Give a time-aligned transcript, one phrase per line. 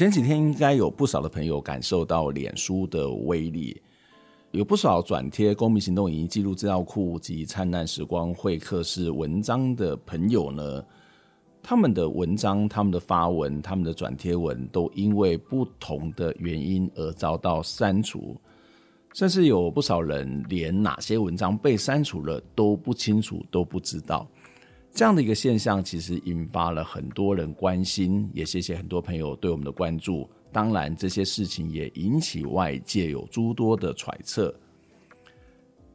[0.00, 3.78] 前几天应该有不少的朋友感受到脸书的威力。
[4.50, 10.82] 有不少转贴公民行动影音记录资料库及灿烂时光会客室文章的朋友呢，
[11.62, 18.34] 他们的文章、他们的发文、他们的转贴文，都因为不同的原因而遭到删除，
[19.12, 24.26] 甚至有不少人连哪些文章被删除了都不清楚、都不知道。
[24.92, 30.28] 这样的一个现象，其实引发了很多人关心，也谢谢很多朋友对我们的关注。
[30.52, 34.54] 当然，这些事情也引起外界有诸多的揣测。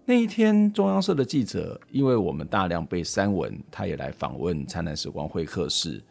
[0.06, 6.02] 那一天，中央社的记者因为我们大量被删文，他也来访问灿烂时光会客室。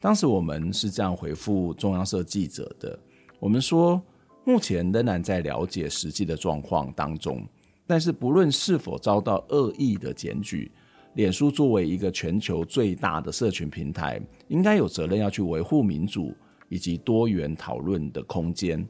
[0.00, 2.98] 当时我们是这样回复中央社记者的：
[3.38, 4.02] 我们说，
[4.44, 7.46] 目前仍然在了解实际的状况当中，
[7.86, 10.72] 但是不论是否遭到恶意的检举，
[11.14, 16.34] 脸书作为一个全球最大的社群平台，应该有责任要去维护民主。
[16.72, 18.82] 以及多元讨论的空间。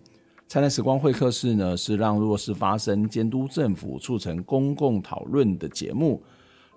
[0.47, 6.23] 灿烂时光会客室呢，是让弱势发声、监督政府、促成公共讨论的节目。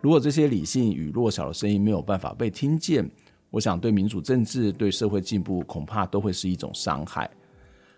[0.01, 3.07] 如果这些理性与弱小的声音没有办法被听见，
[3.51, 7.29] 我想对民主政治、对社会进步，恐怕都会是一种伤害。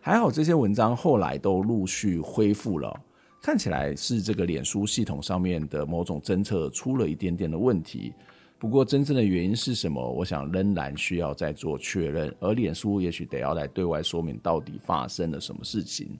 [0.01, 2.93] 还好这些文章后来都陆续恢复了，
[3.41, 8.13] 看起来是这个脸书系统上面的某种侦测出了一点点的问题。
[8.59, 10.01] 不过，真正的原因是什么？
[10.01, 12.33] 我想仍然需要再做确认。
[12.39, 16.17] 而脸书也许得要来对外说明到底发生了什么事情。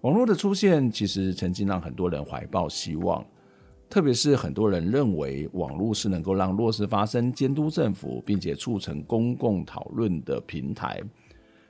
[0.00, 3.24] 网络的出现其实曾经让很多人怀抱希望，
[3.88, 11.00] 特别是很多人认为网络是能够让弱势发声、监督政府，并且促成公共讨论的平台。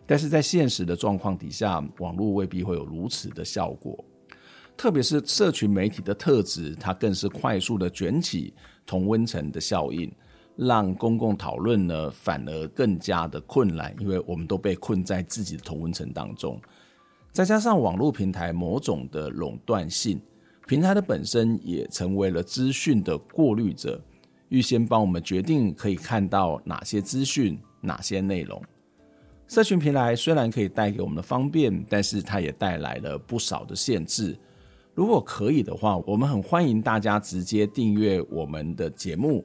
[0.06, 4.02] 但是在现实的状况底下，网络未必会有如此的效果。
[4.76, 8.54] 特别是社群媒体的特质，它更是快速的卷起
[8.86, 10.10] 同温层的效应，
[10.56, 16.60] 让公共讨论呢反而更加的困难，因为我们都被困在自己的同温层当中。
[17.30, 20.20] 再加上网络平台某种的垄断性，
[20.66, 24.02] 平台的本身也成为了资讯的过滤者，
[24.48, 28.60] 预先帮我们决定可以看到哪些资讯、哪些内容。
[29.46, 34.36] 社群平台虽然可以带给我们的方便，但是它也带来了不少的限制。
[35.00, 39.42] 如果可以的话，我们很欢迎大家直接订阅我们的节目。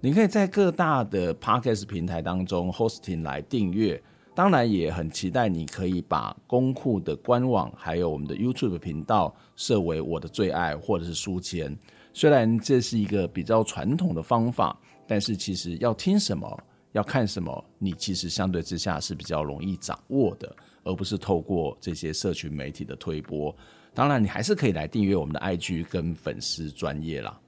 [0.00, 4.02] 你可以在各大的 Podcast 平台当中 hosting 来订阅。
[4.34, 11.76] 当然，也很期待你可以把公库的官网还有我们的 YouTube 频道设为我的最爱或者是书签。
[12.14, 16.58] 虽然这是一个比较传统的方法，但是其实要听什么、
[16.92, 23.54] 要看什么，你其实相对之下是比较容易掌握的，而不是透过这些社群媒体的推播。
[23.96, 27.40] 当然，你还是可以来订阅我们的 IG 跟粉丝专业啦。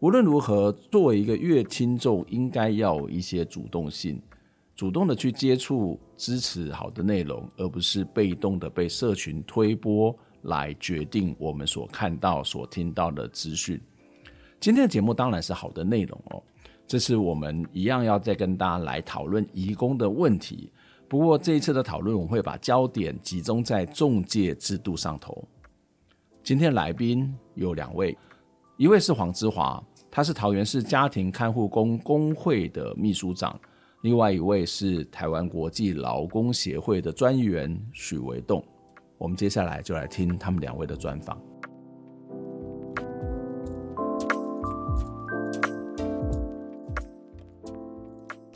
[0.00, 4.20] 无论如何，作为一个乐听众，应该要有一些主动性，
[4.74, 13.80] 主动的去接触、支持好的内容，而不是被动的被社群推播来决定我们所看到、所听到的资讯。
[14.58, 16.42] 今天的节目当然是好的内容哦，
[16.84, 20.72] 这是我们一样要再跟大家来讨论移工的问题。
[21.06, 25.46] 不过这一次的讨论，我会把焦点集中在中介制度上头。
[26.42, 28.16] 今天来宾有两位，
[28.76, 33.54] 一位是黄之华，他是桃园市家庭看护工工会的秘书长；
[34.02, 38.64] 另外一位是台湾国际劳工协会的专员许维栋。
[39.18, 41.40] 我们接下来就来听他们两位的专访。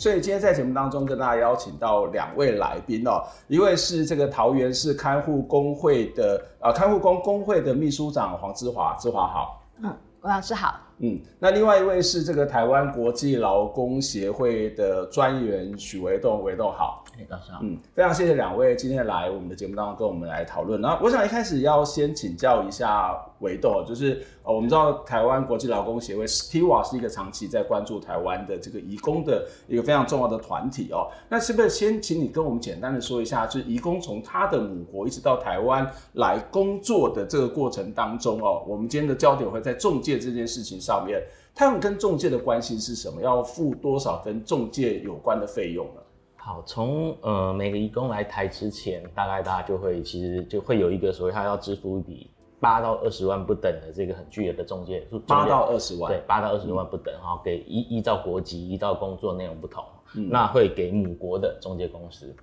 [0.05, 9.91] 所以今天在节目当中跟大家邀请到两位来宾哦，一位是这个桃园市看护工会的啊看护工工会的秘书长黄之华，之华好，嗯，
[10.21, 17.03] 郭老师好，嗯，那另外一位是这个台湾国际劳工协会的专员许维栋，维栋好。
[17.19, 17.61] 哎，早上好。
[17.62, 20.79] 嗯，非常谢谢两位今天来我们的节目当中跟我们来讨论。
[20.79, 31.06] 那我想一开始要先请教一下维栋，就是呃，我们知道台湾国际劳工协会 STIWA 是一个长期在关注台湾的这个移工的一个非常重要的团体哦。
[31.29, 41.23] 那是不是先请你跟我们简单的说一下，就是移工从他的母国一直到台湾来工作的这个过程当中哦，我们今天的焦点会在中介这件事情上面，
[41.55, 43.20] 他们跟中介的关系是什么？
[43.20, 46.00] 要付多少跟中介有关的费用呢？
[46.37, 52.31] 好，从呃每个移工来台之前，大概大家就会其实就会有一个所谓他要支付一笔
[52.61, 59.85] 八到二十万不等的这个很巨额的中介，八到二十万，对，八到二十万不等，哈、嗯，给依依照国籍、依照工作内容不同，
[60.17, 62.35] 嗯、那会给母国的中介公司。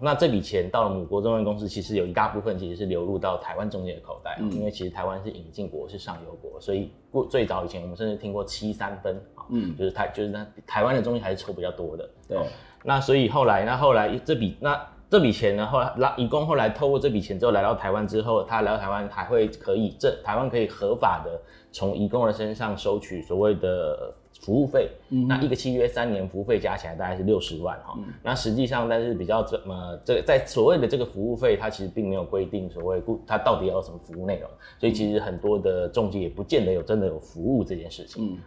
[0.00, 12.38] 那这笔钱到了母国中介公司，其实有一大部分其实是流入到台湾中介的口袋，嗯、因为其实台湾是引进国，是上游国，所以过最早以前我们甚至听过七三分啊，嗯，就是台就是那台湾的中介还是抽比较多的，对。
[12.86, 14.78] 那所以后来，那后来这笔那
[15.14, 21.40] 这笔钱呢，后来拉移工后来透过这笔钱之后来到台湾之后，他来到台湾还会可以这台湾可以合法的
[21.70, 24.90] 从移工的身上收取所谓的服务费。
[25.10, 27.94] 嗯，那一个契约三年服务费加起来大概是六十万哈。
[27.96, 34.50] 嗯，那实际上但是比较这么这在所谓的这个服务费，它其实并没有规定所谓顾它到底要有什么服务内容，
[34.80, 38.32] 所以其实很多的中介也不见得有真的有服务这件事情。
[38.32, 38.38] 嗯。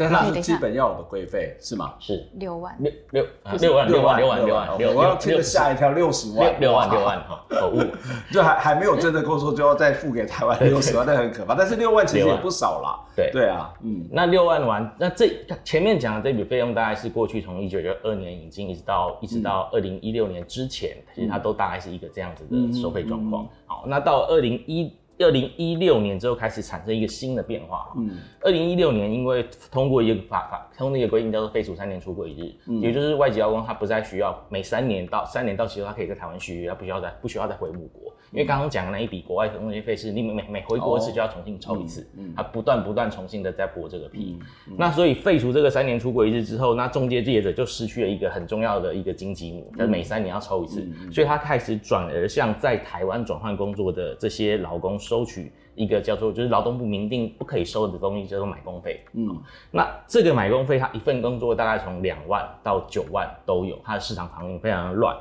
[0.00, 1.94] 但那是基本要有的规费是吗？
[1.98, 2.26] 是。
[2.34, 2.76] 六万。
[2.80, 3.26] 六六
[3.58, 6.58] 六万六万六万六万六万，我要听着吓一跳，六十万。
[6.58, 7.84] 六万六万哈，可恶，
[8.32, 11.54] 就还还没有真的够说就要再付给台湾六十万，那很可怕。
[11.54, 13.00] 但是六万其实也不少啦。
[13.16, 13.30] 对。
[13.32, 15.30] 对啊，嗯，那六万完，那这
[15.64, 23.46] 前面讲的这笔费用大概是过去从一九九二年引进一直到一直到二零一六年之前，其实它都大概是一个这样子的收费状况。
[23.66, 24.94] 好，那到二零一。
[25.24, 27.92] 二零一六年之后开始产生一个新的变化。
[27.96, 38.09] 嗯，二零一六年因为通过一个法法通过一个规定叫做废除三年出国一日，嗯，也就是外籍劳工他不再需要每三年到三年到期后他可以在台湾续约，他不需要再不需要再回母国。
[38.32, 44.38] 因为刚刚讲的那一笔国外的中介费是你每每每回国一次就要重新抽一次，嗯，他不断不断重新的在剥这个皮。
[44.76, 59.00] 那所以废除这个三年出国一次之后，那中介业者就失去了一个很重要的一个经济母，就是每三年要抽一次，所以他开始转而向在台湾转换工作的这些劳工收取一个叫做就是劳动部明定不可以收的东西，叫做买工费。
[59.14, 59.36] 嗯，
[59.72, 65.16] 那这个买工费，他一份工作大概从两万到九万都有，它的市场行情非常的乱。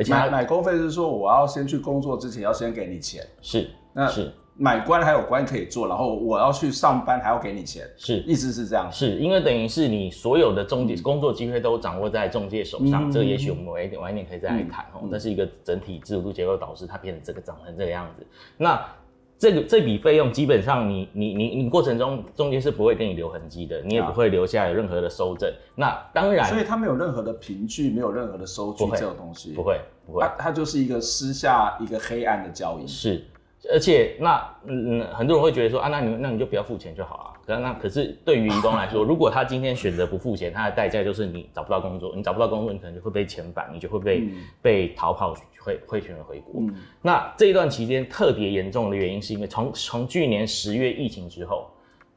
[0.00, 4.32] 而且买买工费是说，我要先去工作之前要先给你钱，是，那是。
[4.56, 18.26] 买官还有官可以做，然后我要去上班还要给你钱，是，意思是这样，是因为等于是你所有的中介工作机会都掌握在中介手上，嗯、这个也许我们晚一点晚一点可以再来谈哦，那、嗯、是一个整体制度结构导致它变成这个长成这个样子，
[18.58, 18.78] 那。
[19.40, 25.50] 这个这笔费用基本上你，你你你你过程中中间是不会给你留痕迹的，你也不会留下有任何的收证。
[25.74, 32.86] 那当然，所以它没有任何的凭据，没有任何的收据，这种东西不会不会，它它就是一个私下一个黑暗的交易。
[32.86, 33.24] 是，
[33.72, 37.39] 而且那嗯嗯很多人会觉得说啊，那你那你就不要付钱就好了。
[37.39, 44.32] 可那可是对于移工来说，如果他今天选择不付钱，他的代价就是你找不到工作，你找不到工作，你可能就会被遣返，你就会被、嗯、
[44.62, 45.34] 被逃跑。
[45.62, 46.62] 会会选择回国。
[46.62, 51.68] 嗯、那这一段期间特别严重的原因，是因为从从去年十月疫情之后，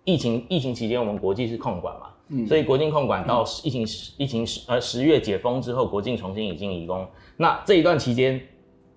[0.05, 3.87] 疫情疫情期间我们国际是控管嘛，嗯、所以国境控管到疫情、嗯、
[4.17, 7.05] 疫情十呃十月解封之后，国境重新引进移工。
[7.35, 8.39] 那这一段期间。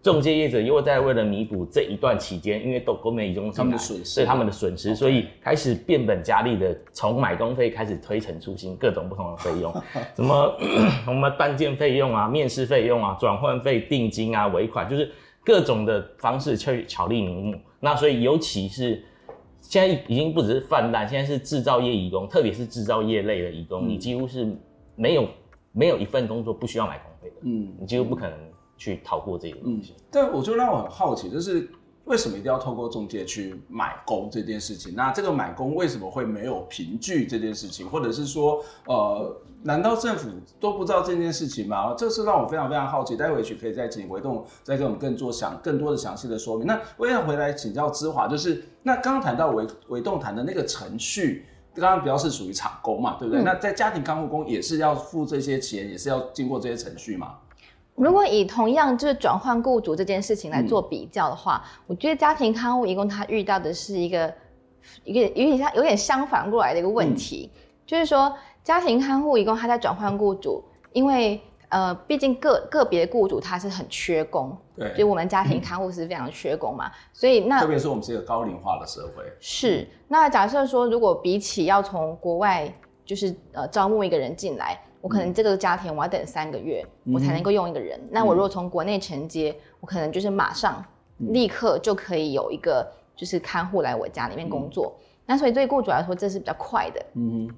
[0.06, 9.74] 仲介业者又在为了弥补这一段期间，因为都国美移工他们的损失，对他们的损失，所以开始变本加厉的从买工费开始推陈出新，各种不同的费用，
[10.14, 10.56] 什么
[11.08, 15.10] 我们办件费用啊、面试费用啊、转换费、定金啊、尾款，就是
[15.44, 17.58] 各种的方式去巧立名目。
[17.80, 19.02] 那所以尤其是
[19.60, 24.56] 现在已经不只是泛滥，现在是制造业移工，特别是制造业类的移工，嗯、你几乎是
[24.94, 25.28] 没有
[25.72, 28.38] 没有一份工作不需要买工费的，嗯，你几乎不可能。
[28.76, 31.68] 去逃过这个东西，嗯，但我就让我很好奇，就是
[32.04, 34.94] 为什么一定要透过中介去买工这件事情？
[34.94, 37.88] 那这个买工为什么会没有凭据这件事情？
[37.88, 40.28] 或者是说，呃，难道政府
[40.60, 41.94] 都不知道这件事情吗？
[41.98, 43.16] 这是让我非常非常好奇。
[43.16, 46.64] 待会去可以再请维栋再给我们更做详更多的详细的说明。
[46.64, 53.42] 那我也要回来请教芝华，就是那刚刚谈到维维栋谈的那个程序，刚刚比较是属于厂工嘛，对不对？
[53.42, 57.34] 嗯、那在家庭看护工也是要付这些钱，也是要经过这些程序吗？
[57.96, 64.32] 如果以同样就是转换雇主这件事情来做比较的话，嗯、我觉得家庭看护一共他遇到的是一个
[65.04, 70.62] 一个有点像有点相反过来的一个问题，嗯、就是说家庭看护一共他在转换雇主，
[70.92, 71.40] 因为。
[71.68, 79.84] 呃，毕竟个个别雇主他是很缺工，对，所以我们家庭看护是非常缺工嘛，嗯、所以那特别是我们是一个高龄化的社会，是。
[80.06, 82.72] 那假设说，如果比起要从国外
[83.04, 87.96] 就是呃招募一个人进来，我可能这个家庭我要等三个月，嗯、我才能够用一个人。
[88.10, 90.84] 那我如果从国内承接，嗯、我可能就是马上
[91.18, 92.84] 立刻就可以有一个
[93.14, 94.96] 就是看护来我家里面工作。
[94.98, 97.00] 嗯、那所以对雇主来说，这是比较快的。
[97.14, 97.48] 嗯。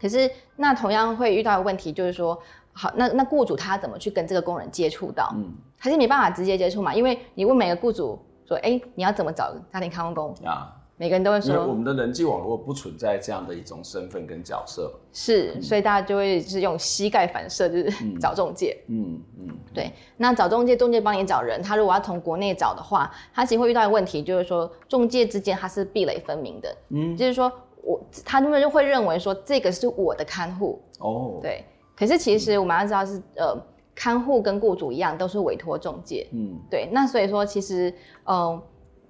[0.00, 2.36] 可是那同样会遇到的问题就是说。
[2.78, 5.32] 好，那那雇主他怎么去跟这个工人接触到？
[5.34, 6.94] 嗯，还是没办法直接接触嘛？
[6.94, 10.75] 因为你问每个雇主说，哎，你要怎么找家庭看护工啊？
[10.98, 18.76] 每个人都会说，我们的人际网络不存在这样的一种身份跟角色，是，嗯、所以大家就会是用膝盖反射，就是 找中介。
[18.88, 19.92] 嗯嗯，嗯对。
[20.16, 26.76] 那找中介，中介帮你找人，他如果要从国内找的话，他其实会遇到一个问题，就是说中介之间他是壁垒分明的。
[26.88, 30.80] 嗯，就是说我他们就会认为说这个是我的看护。
[31.00, 31.62] 哦，对。
[31.94, 33.54] 可是其实我们要知道是呃，
[33.94, 36.88] 看护跟雇主一样都是委托中介，嗯，对。
[36.90, 37.90] 那所以说其实，
[38.24, 38.62] 嗯、呃，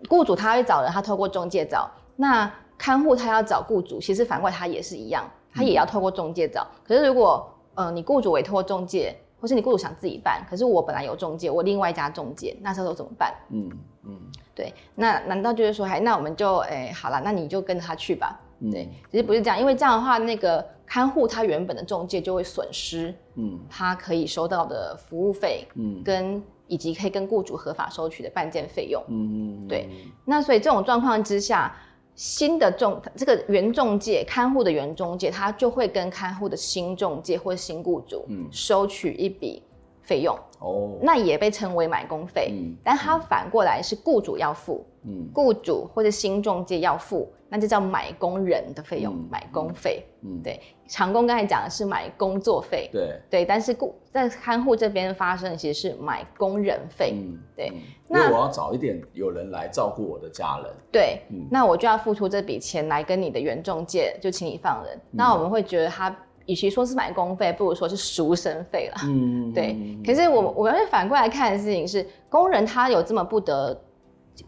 [0.09, 6.63] 雇主他会找人，他透过中介找；那看护他要找雇主，其实反过来他也是一样，他也要透过中介找。
[6.63, 13.35] 嗯、可是如果呃你雇主委托中介，或是你雇主想自己办，可是我本来有中介，我另外一家中介，那时候怎么办？
[13.51, 14.21] 嗯嗯，嗯
[14.55, 14.73] 对。
[14.95, 18.41] 那难道就是说，哎，那我们就哎好了，那你就跟着他去吧。
[18.73, 29.89] 对，其实不是这样，因为这样的话，那个看护他原本的中介就会损失，嗯，他可以收到的服务费，嗯，跟以及可以跟雇主合法收取的办件费用，嗯，对。
[30.25, 31.75] 那所以这种状况之下，
[32.15, 39.63] 新的中这个原中介看护的原中介，他就会跟看护的新中介或新雇主，嗯，收取一笔
[40.03, 47.31] 费用，哦，那也被称为买工费，嗯，但他反过来是雇主要付，嗯，雇主或者新中介要付。
[47.57, 50.05] 那就叫买工人的费用，嗯、买工费。
[50.21, 52.91] 嗯，对，长工刚才讲的是买工作费。
[52.93, 57.15] 对对，但是雇在看护这边发生的其实是买工人费。
[57.15, 57.73] 嗯，对。
[58.07, 60.67] 那我要早一点有人来照顾我的家人。
[60.93, 64.95] 对，嗯、那我就要付出这笔钱来跟你的原中介就请你放人。
[64.95, 68.97] 嗯、那我们会觉得他与其说是买工费，不如说是赎身费了。
[69.05, 69.75] 嗯， 对。
[70.05, 73.81] 可是我我们会反过来看的事情是，工人他有这么不得。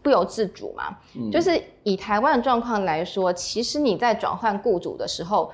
[0.01, 5.51] 不由自主嘛，嗯、就是以台湾的状况来说，其实你在转换雇主的时候，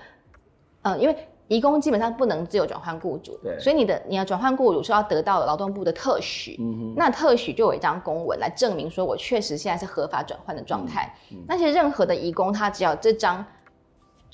[0.82, 1.16] 嗯、呃，因为
[1.48, 6.60] 移工基本上不能自由转换雇主，对，所以你的你要转换雇主是要得到劳动部的特许，
[6.96, 11.14] 那特许就有一张公文来证明说我确实现在是合法转换的状态，
[11.48, 13.46] 那些任何的移工他只要这张。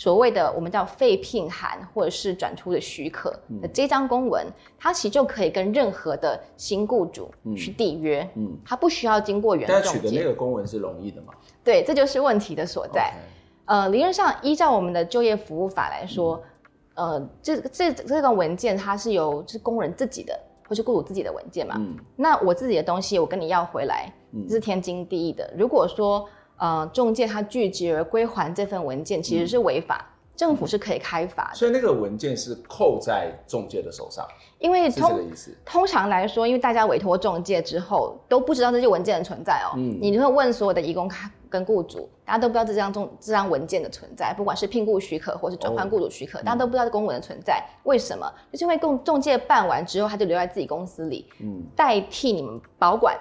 [0.01, 3.29] 所谓的我们叫废聘函或者是转出的许可
[3.62, 9.67] 的这张公文，嗯、它其实就可以跟任何的新雇主去缔约，嗯，嗯它不需要经过原。
[9.70, 11.31] 但取得那个公文是容易的吗？
[11.63, 13.13] 对，这就是问题的所在。
[13.65, 16.41] 呃，理论上依照我们的就业服务法来说，
[16.96, 20.36] 嗯、呃，这这这个文件它是由就是工人自己的
[20.67, 24.12] 或是雇主自己的文件嘛，嗯，那我自己的东西我跟你要回来，
[24.50, 25.53] 这是天经地义的。
[25.55, 26.27] 如果说
[26.62, 31.56] 呃，中介他拒绝而归还这份文件，其实是违法，嗯、政府是可以开罚的。
[31.56, 34.24] 所以那个文件是扣在中介的手上，
[34.60, 35.20] 因为通。
[35.65, 39.74] 通常来说，因为大家委托中介之后都不知道这些文件的存在哦。
[39.75, 39.98] 嗯。
[40.00, 41.10] 你就会问所有的义工
[41.50, 47.60] 跟雇主，大家都不知道这张中这张文件的存在，不管是聘雇许可或是转换雇主许可，哦、大家都不知道这公文的存在。
[47.86, 48.32] 为什么？
[48.51, 53.18] 就是因为共中介办完之后，他就留在自己公司里，嗯，代替你们保管。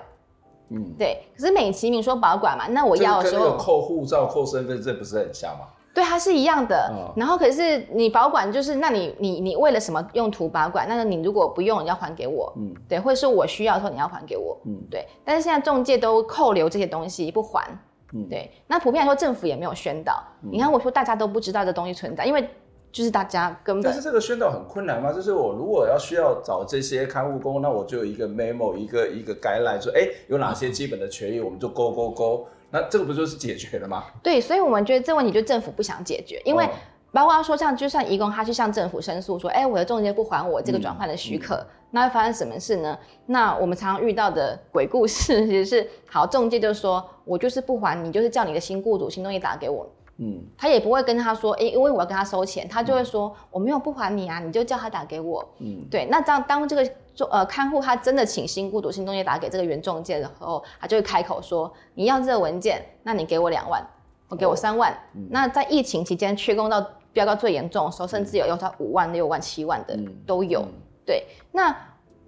[0.70, 5.66] 嗯，对，可是美其名说保管嘛，那我要的时候跟扣护照、扣身份证不是很像吗？
[5.92, 6.88] 对，它是一样的。
[6.94, 10.86] 哦、然后可是你保管就是，那你你你为了什么用途保管？
[10.88, 12.52] 那你如果不用，你要还给我。
[12.56, 14.56] 嗯，对，或者是我需要的时候你要还给我。
[14.66, 15.04] 嗯，对。
[15.24, 17.66] 但是现在中介都扣留这些东西不还。
[18.12, 18.50] 嗯，对。
[18.68, 20.22] 那普遍来说，政府也没有宣导。
[20.44, 22.48] 嗯、你看，我说大家都不知道这东西存在，因为。
[22.92, 25.12] 就是大家根本，但是这个宣导很困难吗？
[25.12, 32.46] 就是我如果要需要找这些看护工，那我就有一个 memo，一个一个 guideline，说哎，有哪些基本的权益，我们就勾勾勾。
[32.72, 34.04] 那这个不就是解决了吗？
[34.22, 36.68] 对，所以我们觉得这问题就政府不想解决，因为
[37.12, 42.96] 包括说像就算移工他去向政府申诉说，哎，我的中介不还我这个转换的许可，嗯嗯、那会发生什么事呢？
[43.26, 49.88] 那我们常常遇到的鬼故事其实是，好，中介就说我就是不还你，就是叫你的新雇主新东西打给我。
[50.22, 55.42] 嗯，他也不会跟他说，哎、欸，因为我要跟他收钱，他就会说、嗯、我没有不还你啊，你就叫他打给我。
[55.60, 63.82] 嗯，对，那这样当这个做呃看护他真的请新雇主新中介打给这个原中介的时候，他就会开口说，你要这个文件，那你给我两万，
[64.28, 64.92] 我给我三万。
[64.92, 70.60] 哦嗯、那在疫情期间缺工到飙到最严重的时候，甚至有要他五万、六万、七万的都有。
[70.60, 70.72] 嗯、
[71.06, 71.74] 对，那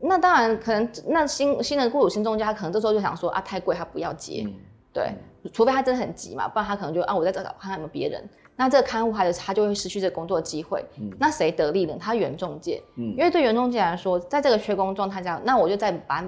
[0.00, 4.44] 那当然可能那新新的雇主新中介他可能这时候就想说啊太贵，他不要接。
[4.46, 4.54] 嗯、
[4.94, 5.12] 对。
[5.50, 8.22] 除非他真的很急嘛，不然他可能就啊，我再找找看看有没有别人。
[8.54, 10.84] 那这个看护他就他就会失去这个工作机会。
[11.00, 11.96] 嗯，那谁得利呢？
[11.98, 12.82] 他原中介。
[12.96, 16.22] 嗯，因为对原中介来说，在这个缺工状态下，那我就再把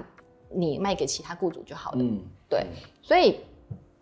[0.49, 1.97] 你卖给其他雇主就好了。
[1.99, 2.19] 嗯，
[2.49, 2.65] 对，
[3.01, 3.39] 所以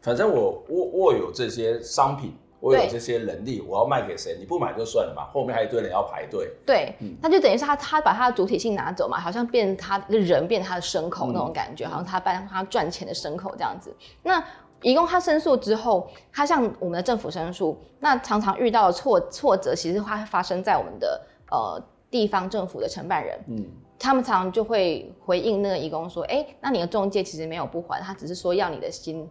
[0.01, 2.33] 反正我握握有这些商品。
[2.59, 4.37] 我有这些能力，我要卖给谁？
[4.39, 6.49] 你不买就算了嘛，后面还有一堆人要排队。
[6.65, 13.93] 对，嗯、那就等于是他他把他的主体性拿走嘛，好像变他一个人变他的牲口那种感觉，嗯、好像他帮他赚钱的牲口这样子。
[14.23, 14.41] 那
[14.83, 23.39] 移工他申诉之后，他向我们的政府申诉，那常常遇到的挫挫折，其实会发生在我们的呃地方政府的承办人。
[23.47, 23.65] 嗯，
[23.97, 29.27] 他们常常就会回应那个移工说：“哎、欸，那你的中介其实没有不还，他只是说要你的新。”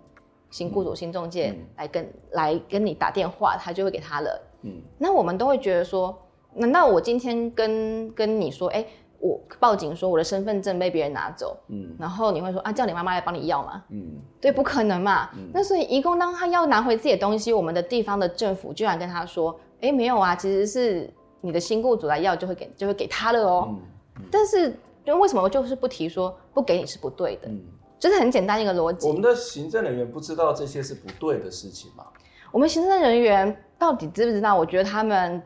[0.53, 4.39] 新雇主、新中介来跟、嗯、来跟你打电话，他就会给他了。
[4.61, 6.15] 嗯，那我们都会觉得说，
[6.53, 8.87] 难道我今天跟跟你说，哎、欸，
[9.23, 13.81] 我报警说我的身份证被别人拿走，嗯，然后你会说啊，叫你妈妈来帮你要嘛？
[13.91, 15.31] 嗯，对，不可能嘛。
[15.35, 21.09] 嗯、那所以，移工当他要拿回自己的东西，我们的地方的政府居然跟他说，哎、欸，没有啊，其实是
[21.41, 23.69] 你的新雇主来要，就会给就会给他了哦。
[23.69, 23.81] 嗯
[24.17, 24.67] 嗯、但是，
[25.05, 27.49] 因为为什么我就是不提说不给你是不对的？
[27.49, 27.63] 嗯
[28.03, 29.07] 就是很简单一个逻辑。
[29.07, 32.05] 我们的行政人员不知道这些是不对的事情吗？
[32.51, 34.57] 我们行政人员到底知不知道？
[34.57, 35.41] 我觉得他们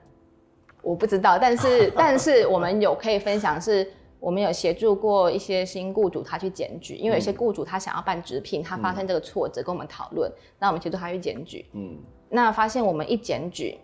[0.87, 3.85] 我不知道，但是但是我们有可以分享，是
[4.21, 11.67] 我们有协助过一些新雇主他去检举，因为有些雇主他想要办直聘，他发生这个挫折，跟我们讨论，那我们协助他去检举。
[11.73, 13.77] 嗯，那发现我们一检举，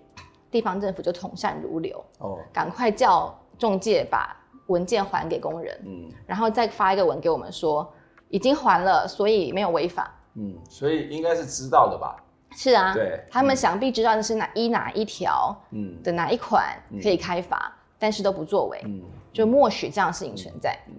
[0.51, 4.37] 地方政府就从善如流哦，赶快叫中介把
[4.69, 7.93] 文件还给工人，嗯，然后再发一个文给我们说。
[8.29, 10.11] 已经还了，所以没有违法。
[10.37, 12.17] 嗯，所以应该是知道的吧？
[12.55, 20.79] 是啊，对，他们想必知道的是哪一哪一条，嗯，的哪一款可以开罚，嗯、但是都不作为，嗯，就默许这样的事情存在。
[20.89, 20.95] 嗯，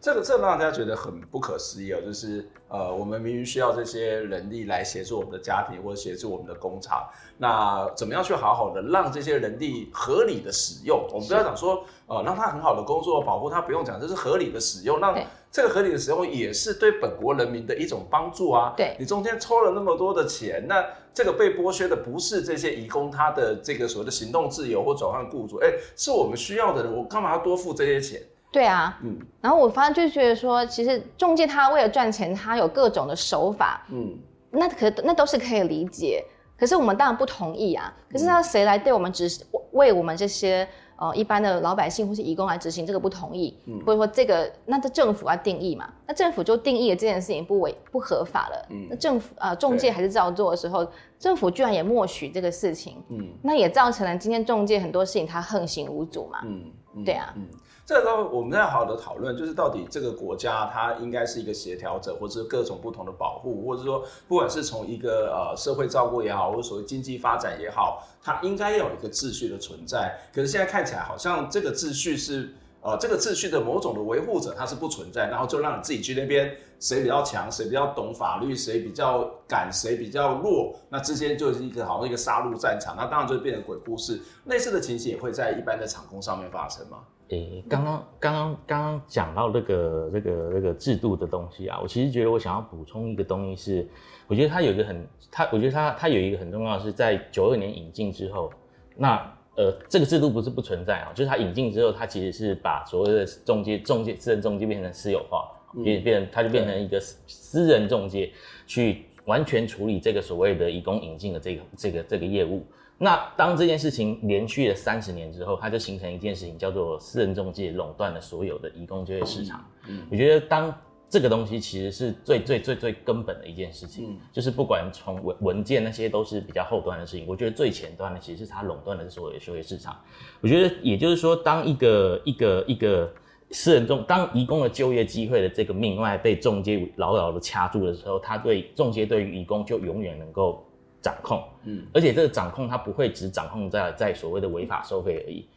[0.00, 11.06] 这个这让大家觉得很不可思议哦，就是呃，我们明明需要这些人力来协助我们的家庭或者协助我们的工厂，那怎么样去好好的让这些人力合理的使用？
[11.12, 15.14] 我们不要讲说呃，让他很好的工作，保护他，不用讲，这是合理的使用，让。
[15.52, 18.72] 这个合理的使用也是对本国人民的一种帮助啊！
[18.76, 20.80] 对，你中间抽了那么多的钱，那
[21.12, 28.22] 这个被剥削的不是这些移工他的这个所谓的行动自由或转换雇主，哎，是我们需要的人，我干嘛要多付这些钱？
[28.52, 29.18] 对啊，嗯。
[29.40, 34.18] 然后我发现就觉得说，其实中介他为了赚钱，他有各种的手法，嗯，
[34.50, 36.24] 那可那都是可以理解。
[36.58, 37.92] 可是我们当然不同意啊。
[38.10, 40.68] 可是那谁来对我们执行，为我们这些？
[41.02, 45.90] 呃，一般的老百姓或是移工来执行这个不同意，嗯、或者说这个，那这政府要定义嘛？
[46.06, 48.66] 那政府就定义了这件事情不违不合法了。
[48.68, 50.86] 嗯，那政府呃中介还是照做的时候，
[51.18, 56.40] 政府居然也默许这个事情，嗯，那也造成了今天中介很多事情他横行无阻嘛。
[56.44, 57.32] 嗯，嗯对啊。
[57.36, 57.46] 嗯
[57.86, 70.16] 这个我们在好好的讨论，就是到底这个国家它应该是一个协调者，或者是各种不同的保护，或者说不管是从一个呃社会照顾也好，或者所谓经济发展也好，它应该要有一个秩序的存在。
[70.32, 84.20] 可是现在看起来好像这个秩序是呃这个秩序的某种的维护者它是不存在，然后就让你自己去那边谁比较强，谁比较懂法律，谁比较敢，谁比较弱，那之间就是一个好像一个杀戮战场，那当然就变成鬼故事。
[84.46, 86.98] 类似的情形也会在一般的场工上面发生吗？
[87.28, 93.88] 诶，刚刚刚刚刚刚讲到这个这个这个制度的东西啊，我其实觉得我想要补充一个东西是，
[94.26, 98.50] 我觉得它有一个很，它我觉得它它有一个很重要的是在九二年引进之后，
[98.96, 105.46] 那呃这个制度不是不存在啊，就是它引进之后，它其实是把所谓的中介中介私人中介变成私有化，
[105.84, 108.32] 变变它就变成一个私人中介
[108.66, 112.64] 去完全处理这个所谓的移工引进的这个这个这个业务。
[112.96, 119.64] 那当这件事情连续了三十年之后，它就形成一件事情，叫做私人中介垄断了所有的移工就业市场。
[119.88, 120.74] 嗯，我觉得当
[121.10, 130.00] 这个东西其实是最最最最根本的一件事情，就是不管从文文件那些都是比较后端的事情，我觉得最前端的其实是它垄断了所有的就业市场。
[130.40, 133.12] 我觉得也就是说，当一个一个一个
[133.50, 140.64] 私人中，当移工的就业机会的这个命脉被中介牢牢的掐住的时候，他对中介对于移工就永远能够。
[141.02, 145.48] 掌控，嗯，而且这个掌控它不会只掌控在在所谓的违法收费而已，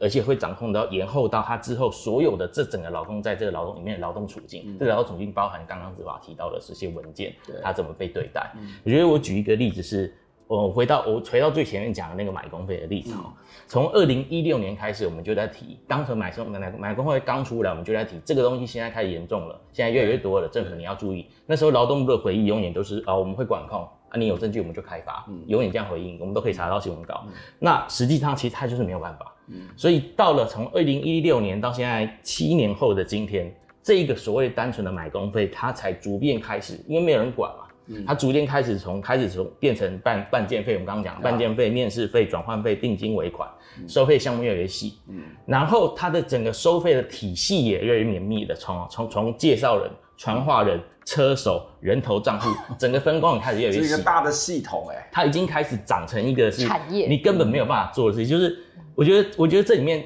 [0.00, 8.50] 而且会掌控到延后到他之后所有的这整个劳动在这个劳动里面的劳动处境，嗯、这个劳动处境包含刚刚子华提到的这些文件，他怎么被对待？
[8.56, 10.14] 嗯、我觉得我举一个例子是，
[10.46, 13.34] 我回到我回到最前面讲的那个买工费的例子哈，
[13.66, 21.26] 从二零一六年开始我们就在提，当时买工买买工费刚出来我们就在提这个东西，现在开始严重了，现在越来越多了，政府你要注意。
[21.46, 23.86] 那时候劳动部的回忆永远都是啊、哦，我们会管控。
[24.10, 27.24] 啊，你有证据我们就开发，嗯，永远这样回应，我们都可以查到新闻稿。
[27.26, 43.48] 嗯、那实际上其实他就是没有办法，嗯，所以到了从二零一六年到现在七年后的今天，这一个所谓单纯的买工费，它才逐渐开始，因为没有人管嘛，嗯，它逐渐开始从开始从变成办办件费，我们刚刚讲办件费、面试费、转换费、定金尾款，
[43.86, 58.58] 收费项目越来越细，嗯，然后它的整个收费的体系也越来越绵密的，从从从介绍人、传话人、车手、人头账户， 整个分工也开始越来越细，是一个大的系统哎、欸，它已经开始长成一个是产业，你根本没有办法做的事情，就是
[58.94, 60.04] 我觉得我觉得这里面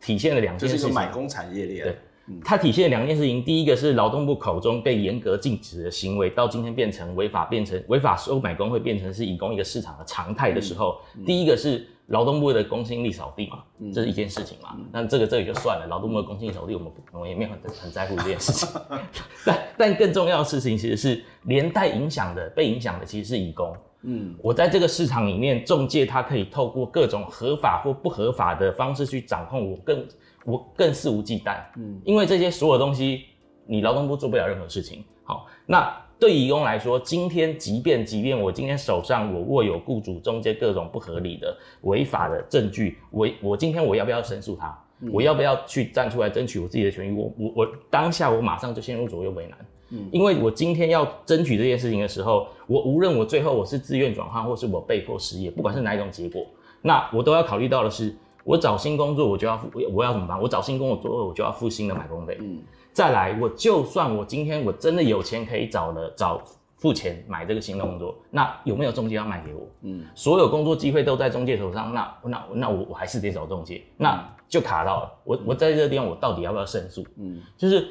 [0.00, 1.98] 体现了两件事情，就是一个买工产业链，对。
[2.44, 14.76] 它体现了两件事情，第一个是劳动部口中被严格禁止的行为，到今天变成违法，变成违法收买工会变成是以工一个市场的常态的时候，嗯嗯、第一个是劳动部的公信力扫地嘛，嗯、这是一件事情嘛。
[14.92, 18.68] 那、嗯、这个这个就算了，劳动部的公信力扫地，我们我们也没有很很在乎这件事情。
[19.46, 23.74] 但但更重要的事情其实是连带影响的，被影响的其实是义工。
[24.02, 30.06] 嗯，我在这个市场里面，中介他可以透过各种合法或不合法的方式去掌控我更。
[30.44, 33.24] 我更肆无忌惮，嗯，因为这些所有东西，
[33.66, 35.04] 你劳动部做不了任何事情。
[35.24, 44.76] 好，那对移工来说，今天即便即便我今天手上我握有雇主中间各种不合理的违法的证据，我我今天我要不要申诉他？
[45.00, 47.16] 嗯、我要不要去站出来争取我自己的权益？
[47.16, 49.58] 我我我当下我马上就陷入左右为难，
[49.90, 56.44] 嗯，因为我今天要争取这件事情的时候，我无论我最后我是自愿转换，或是我被迫失业，不管是哪一种结果，
[56.82, 58.14] 那我都要考虑到的是。
[58.44, 60.40] 我找新工作，我就要付，我要怎么办？
[60.40, 62.38] 我找新工作，我就要付新的买工费。
[62.40, 66.42] 嗯，再来，我就算我今天我真的有钱可以找了找
[66.76, 69.68] 付钱买这个新的工作，那有没有中介要卖给我？
[69.82, 75.12] 嗯，所有工作机会都在中介手上，那那那我我还是得找中介，那就卡到了。
[75.24, 77.04] 我我在这个地方，我到底要不要申诉？
[77.16, 77.86] 嗯，就是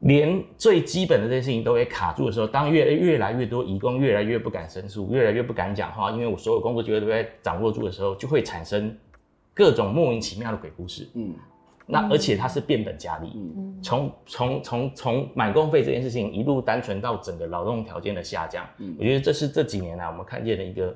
[0.00, 8.96] 连最基本的这些事情都会卡住的时候，当越越来越多移工越来越不敢申诉，越来越不敢讲话，因为我所有工作机会都在掌握住的时候，就会产生。
[9.52, 11.34] 各种莫名其妙的鬼故事，嗯，
[11.90, 20.94] 那而且它是变本加厉，嗯，从从从从满工费这件事情一路单纯到整个劳动条件的下降，嗯，我觉得这是这几年来我们看见的一个。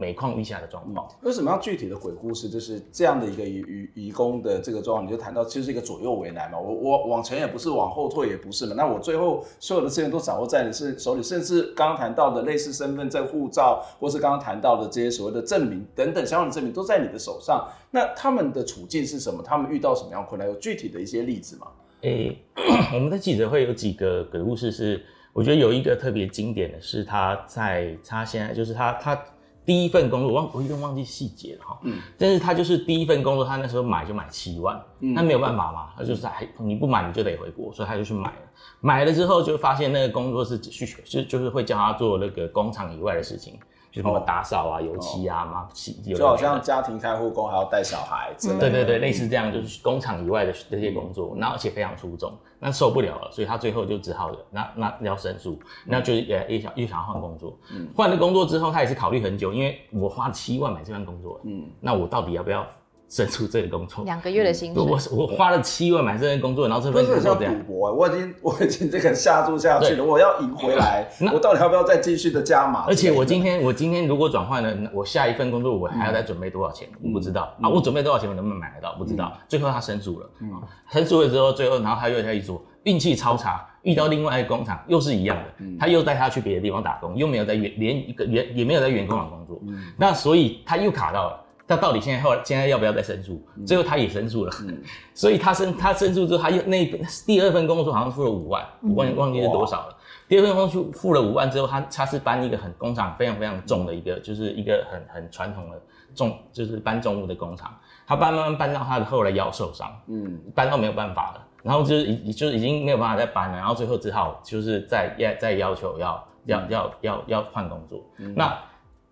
[0.00, 2.48] 每况愈下的状况，为什么要具体的鬼故事？
[2.48, 3.62] 就是这样的一个移
[3.94, 6.58] 移工的这个状况，你就谈到其实是一个左右为难嘛。
[6.58, 8.72] 我我往前也不是，往后退也不是嘛。
[8.74, 17.68] 那我最后所有的资源都掌握在你是手里，甚至刚刚谈到的类似身份证、护照，或是刚刚谈到的这些所谓的证明等等相关的证明都在你的手上。
[17.90, 19.42] 那他们的处境是什么？
[19.42, 20.48] 他们遇到什么样困难？
[20.48, 21.66] 有具体的一些例子吗？
[22.00, 29.22] 诶、欸， 我们的记者会有几个鬼故事是，我觉得有一个特别经典的是他在他现在就是他他。
[29.70, 31.78] 第一份工作，我忘我有点忘记细节了哈。
[31.84, 38.36] 嗯，但是他就是第一份工作，他那时候买就买七万，嗯，那没有办法嘛，他就是还你不买你就得回国，所以他就去买了。
[38.80, 43.56] 买了之后就发现那个工作是去就就是会叫他做那个工厂以外的事情。
[43.92, 45.68] 就什么打扫啊、油漆啊、嘛，
[46.16, 48.60] 就好像家庭看护工还要带小孩之类的。
[48.60, 57.58] 对对对，类似这样，就是工厂以外的这些工作，那而且非常出众，那受不了了，所以他最后就只好那那要申诉，那就也也想又想要换工作。
[57.72, 62.66] 嗯，换了工作之后，他也是考虑很久，因为我花了七万买这份工作，嗯，那我到底要不要？
[63.10, 64.80] 申诉这个工作，两个月的薪水。
[64.80, 67.58] 我我花了七万买这份工作，然后这份工作这样。
[67.58, 72.84] 赌博，我已经我已经这个下注下去了，我要赢回来， 我到底要不要再继续的加码？
[72.86, 76.88] 而且我今天我今天如果转换了，我下一份工作我还要再准备多少钱？
[77.02, 78.94] 我不知道啊，我准备多少钱我能不能买得到？
[78.94, 79.32] 不知道。
[79.48, 89.60] 最后他申诉了，嗯，申诉了之后，最后然后他又在一说运气超差，遇到另外一个工厂又是一样的，他又带他去别的地方打工，又没有在原连一个原也没有在原工厂工作，
[89.96, 91.39] 那所以他又卡到了。
[91.70, 93.40] 他到底现在后来现在要不要再申诉？
[93.64, 94.82] 最后他也申诉了，嗯、
[95.14, 96.84] 所以他申他申诉之后，他又那
[97.24, 99.96] 第二份工作好像付了五万，五万忘记是多少了。
[100.26, 105.80] 第二份工作付了五万之后，他他是搬一个很工厂非常非常重的一个，就是一个很很传统的
[106.12, 107.72] 重，就是搬重物的工厂。
[108.04, 118.04] 他搬慢慢搬到他的后来腰受伤，嗯，搬到没有办法了，然后就是已就是已经没有办法再搬了，然后最后只好就是再要再要求要要要要要换工作，
[118.34, 118.58] 那。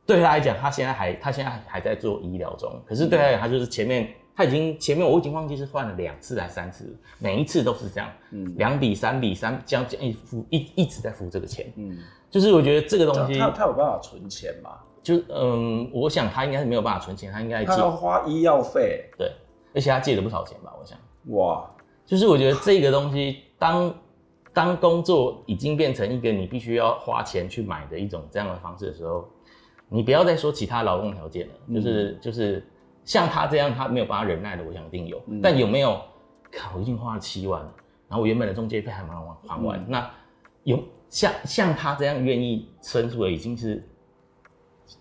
[0.09, 11.99] 对他来讲，他现在还他现在还在做医疗中，可是对他来讲，他就是前面他已经前面我已经忘记是换了两次还是三次，每一次都是这样，嗯，两笔三笔三将将一付一一直在付这个钱，嗯，
[12.31, 14.79] 就是我觉得这个东西他他有办法存钱吗？
[15.03, 19.31] 就嗯，我想他应该是没有办法存钱，他应该他要花医药费，对，
[19.75, 20.99] 而且他借了不少钱吧，我想，
[21.37, 21.71] 哇，
[22.07, 23.95] 就是我觉得这个东西当
[24.55, 29.29] 当工作已经变成一个你必须要花钱去买的一种这样的方式的时候。
[29.89, 32.67] 你不要再说其他劳动条件了，就是、嗯、就是
[33.05, 35.23] 像他这样，他没有办法忍耐的，我想一定有。
[35.27, 36.01] 嗯、但有没有？
[36.51, 37.71] 靠，我已经花了七万了，
[38.09, 39.79] 然后我原本的中介费还没还还完。
[39.81, 40.11] 嗯、那
[40.65, 43.87] 有像像他这样愿意申诉的，已经是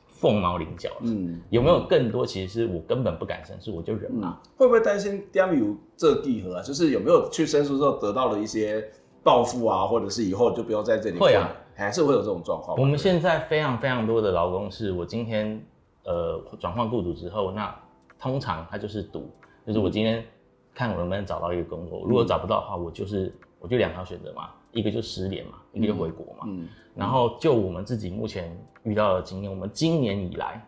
[0.08, 0.96] 凤毛麟角了。
[1.04, 2.26] 嗯，有没有更多？
[2.26, 4.50] 其实是我根本不敢申诉，我就忍了、嗯。
[4.58, 6.62] 会不会担心刁有这地核啊？
[6.62, 8.86] 就是有没有去申诉之后得到了一些
[9.24, 11.18] 报复啊，或者是以后就不要在这里？
[11.18, 11.50] 会啊。
[11.78, 12.78] 还是会有这种状况。
[12.78, 15.64] 我们现在非常非常多的劳工是，我今天
[16.04, 17.74] 呃转换雇主之后，那
[18.20, 19.30] 通常他就是赌，
[19.66, 20.26] 就是我今天
[20.74, 26.46] 看我能不能找到一个工作，如果找不到的话，我就是我就两条选择嘛，一个就失联嘛，一个就回国嘛。
[26.48, 26.68] 嗯。
[26.96, 30.66] 然后就我们自己目前遇到的经验，我们今年以来，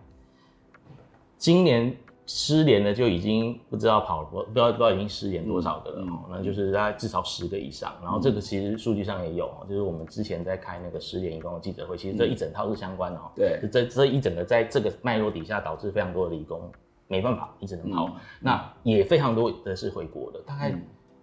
[1.37, 1.95] 今年。
[2.31, 7.91] 失联的就已经不知道跑了，不知道不知道已经失联多少个了，那就是大概至少十个以上。
[8.03, 13.31] 然后这个其实数据上也有，就是我们之前在开那个失联移工的记者会，其实这一整套是相关的哦。
[13.35, 16.71] 对，这这一整个在这个脉络底下，导致非常多的移工
[17.07, 18.05] 没办法一直能跑。
[18.05, 20.71] 嗯、那也非常多的是回国的，大概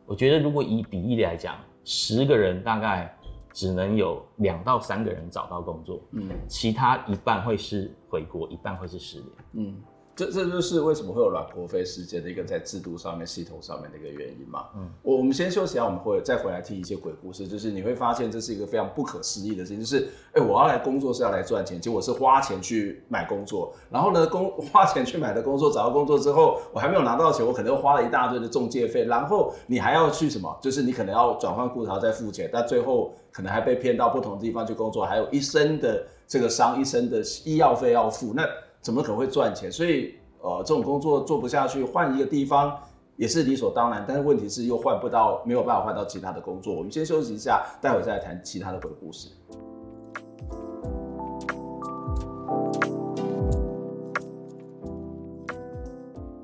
[0.07, 3.17] 我觉得如果以比例来讲，十个人大概
[3.53, 9.31] 只能有两到三个人找到工作，嗯，其他一半会是回国，一半会是失联，
[9.69, 9.77] 嗯。
[10.17, 14.65] 这这就是为什么会有阮国飞事件的一个在制度上面、系统上面的一个原因嘛。
[14.75, 17.47] 嗯，我我们先休息一下，我们会再回来听一些鬼故事。
[17.47, 30.59] 就是你会发现这是一个非常不可思议的事情，就是哎，我要来工作是要来赚钱，结果是花钱去买工作，然后呢，工花钱去买的工作，找到工作之后，我还没有拿到钱，我可能又花了一大堆的中介费，然后你还要去什么？
[30.63, 38.43] 就是你可能要转换雇主再付钱，但最后可能还被骗到不同的地方去工作，还有一身的这个伤，一身的医药费要付，那。
[38.81, 39.71] 怎么可能会赚钱？
[39.71, 42.79] 所以，呃，这种工作做不下去，换一个地方
[43.17, 44.05] 也是理所当然。
[44.07, 46.73] 但是问题是又换不到，没有办法换到其他的工作。
[46.75, 49.29] 我们先休息一下，待会再来谈其他的鬼故事。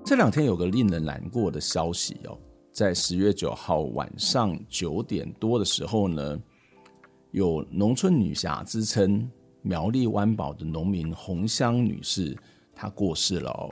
[0.05, 2.37] 这两天有个令人难过的消息哦，
[2.73, 6.39] 在十月九号晚上九点多的时候呢，
[7.31, 9.31] 有农村女侠之称。
[9.63, 12.37] 苗栗湾堡的农民洪香女士，
[12.75, 13.71] 她过世了哦，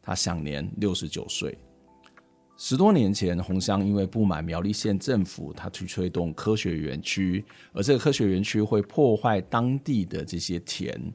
[0.00, 1.58] 她享年六十九岁。
[2.56, 11.12] 十多年前，洪香因为不满苗栗县政府，她去推动科学园区，而这个科学园区会破坏当地的这些田，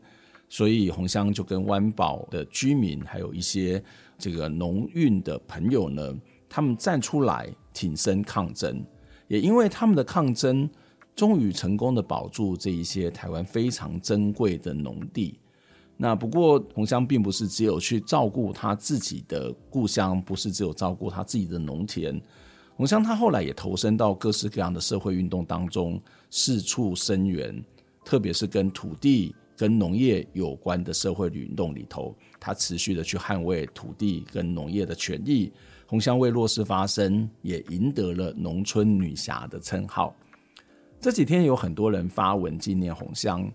[0.49, 3.81] 所以洪香就跟湾堡的居民，还有一些
[4.17, 6.13] 这个农运的朋友呢，
[6.49, 8.83] 他们站出来挺身抗争，
[9.29, 10.69] 也因为他们的抗争。
[11.17, 15.39] 终于成功的保住这一些台湾非常珍贵的农地。
[15.97, 22.21] 那不过洪香并不是只有去照顾他自己的故乡，不是只有照顾他自己的农田。
[22.75, 25.99] 洪香他后来也投身到各式各样的社会运动当中，
[26.29, 27.59] 四处声援，
[28.05, 35.51] 特别是跟土地、跟农业有关的社会运动里头，他持续的去捍卫土地跟农业的权益。
[35.87, 40.15] 洪香为弱势发声，也赢得了农村女侠的称号。
[40.99, 43.49] 这几天有很多人发文纪念红香，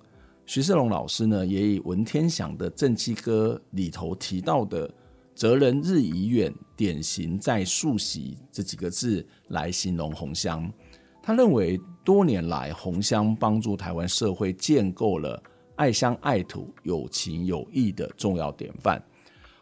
[0.47, 4.89] 徐世龙老师呢也以文天祥的《正气歌》里头提到的
[5.35, 10.73] “择人日已远，典型在溯溪”这几个字来形容红香。
[11.21, 15.41] 他认为多年来红香帮助台湾社会建构了
[15.75, 19.03] 爱乡爱土、有情有义的重要典范。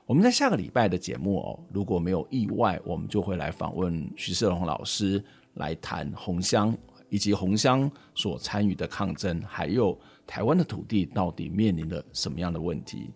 [0.05, 5.23] 我们在下个礼拜的节目哦，如果没有意外，我们就会来访问徐世龙老师
[5.55, 6.77] 来谈红香。
[7.11, 13.11] 以及红乡所参与的抗争，还有台湾的土地到底面临了什么样的问题？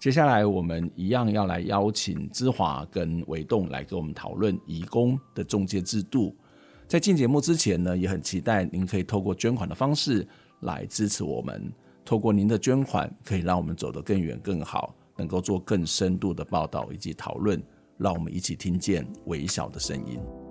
[0.00, 6.36] 接下来我们一样要来邀请芝华跟维栋来跟我们讨论移工的中介制度。
[6.86, 10.26] 在进节目之前呢，也很期待您可以透过捐款的方式
[10.60, 11.72] 来支持我们。
[12.04, 17.62] 透过您的捐款，可以让我们走得更远更好，能够做更深度的报道以及讨论，
[17.96, 20.43] 让我们一起听见微小的声音。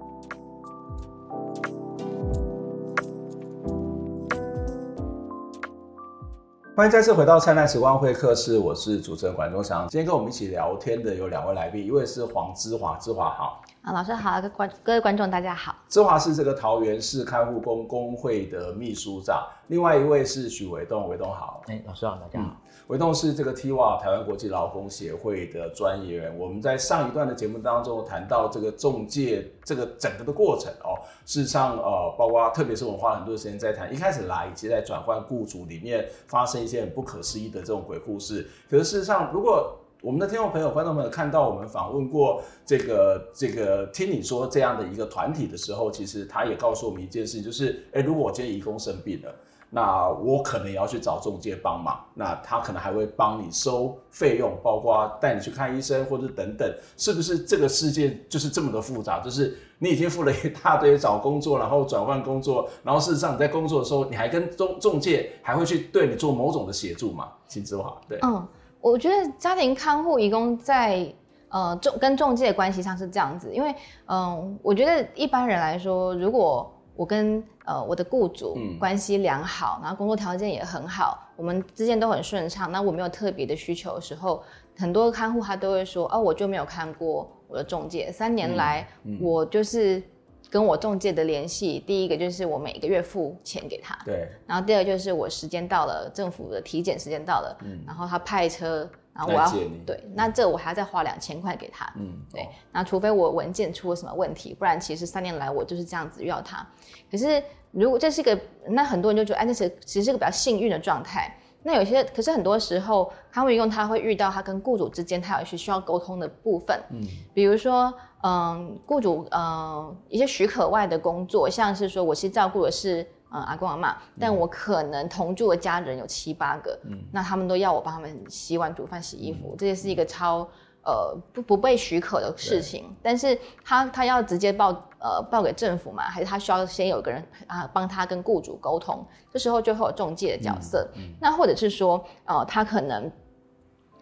[6.75, 9.88] 欢迎再次回到灿烂时光会客室，我是主持人管中祥。
[9.89, 13.62] 今天跟我们一起聊天的有两位来宾，一位是黄之华，之华好。
[13.83, 15.75] 啊，老师好，各观各位观众大家好。
[15.88, 21.62] 志华是这个桃园市看护工工会的秘书长，另外一位是许维栋，维栋好。
[21.67, 22.47] 哎，老师好，大家好。
[22.49, 22.55] 嗯
[22.87, 26.37] 维栋是这个 TIWA 台湾国际劳工协会的专业人。
[26.37, 38.45] 我们在上一段的节目当中谈到这个中介这个整个的过程哦，事实上呃，包括特别是我们花了很多时间在谈一开始来以及在转换雇主里面发生一些很不可思议的这种鬼故事。
[38.69, 49.33] 可是事实上，如果我们的听众朋友、观众朋友看到我们访问过这个这个听你说这样的一个团体的时候，其实他也告诉我们一件事，就是诶，如果我今天移工生病了。
[49.75, 59.19] 那我可能也要去找中介帮忙，那他可能还会帮你收费用，包括带你去看医生或者等等，是不是这个世界就是这么的复杂？
[59.19, 67.29] 就是你已经付了一大堆找工作，然后转换工作，然后事实上你在工作的时候，你还跟中中介还会去对你做某种的协助嘛？
[67.47, 68.47] 请姿华，对，嗯，
[68.79, 71.12] 我觉得家庭看护移工在
[71.49, 73.73] 呃中跟中介的关系上是这样子，因为
[74.05, 84.43] 嗯、我觉得一般人来说，如果我跟呃我的雇主关系良好，然后工作条件也很好，我们之间都很顺畅，那我没有特别的需求的时候，
[84.77, 88.88] 很多看护他都会说，哦，我就没有看过我的中介，三年来
[89.19, 90.01] 我就是。
[90.49, 94.27] 跟我中介的联系，第一个就是我每个月付钱给他，对。
[94.45, 99.49] 然后第二个就是我时间到了，政府的体检时间到了，嗯，然后他派车，然后我要
[99.86, 102.47] 对，那这我还要再花两千块给他，嗯，对。
[102.71, 106.65] 那除非我文件出了什么问题，不然其实三年来我就是这样子遇到他。
[107.12, 111.32] 可是如果这是一个，那很多人就觉得，哎，那是其实是个比较幸运的状态。
[111.65, 116.78] 那有些，可是很多时候，看护移工他会遇到他跟雇主之间，他有一些需要沟通的部分。
[116.89, 117.02] 嗯，
[117.34, 130.47] 比如说，嗯，雇主，嗯，一些许可外的工作，像是说，我其实照顾的是，嗯，阿公阿妈，但我可能同住的家人有七八个，嗯，那他们都要我帮他们洗碗、煮饭、洗衣服，这也是一个超。
[130.85, 134.67] 呃，不不被许可的事情，但是他他要直接报
[134.99, 140.85] 呃报给政府嘛，还是他需要先有个人啊帮他跟雇主沟通，这时候就会有中介的角色。
[140.95, 141.03] 嗯。
[141.03, 143.09] 嗯、那或者是说，呃，他可能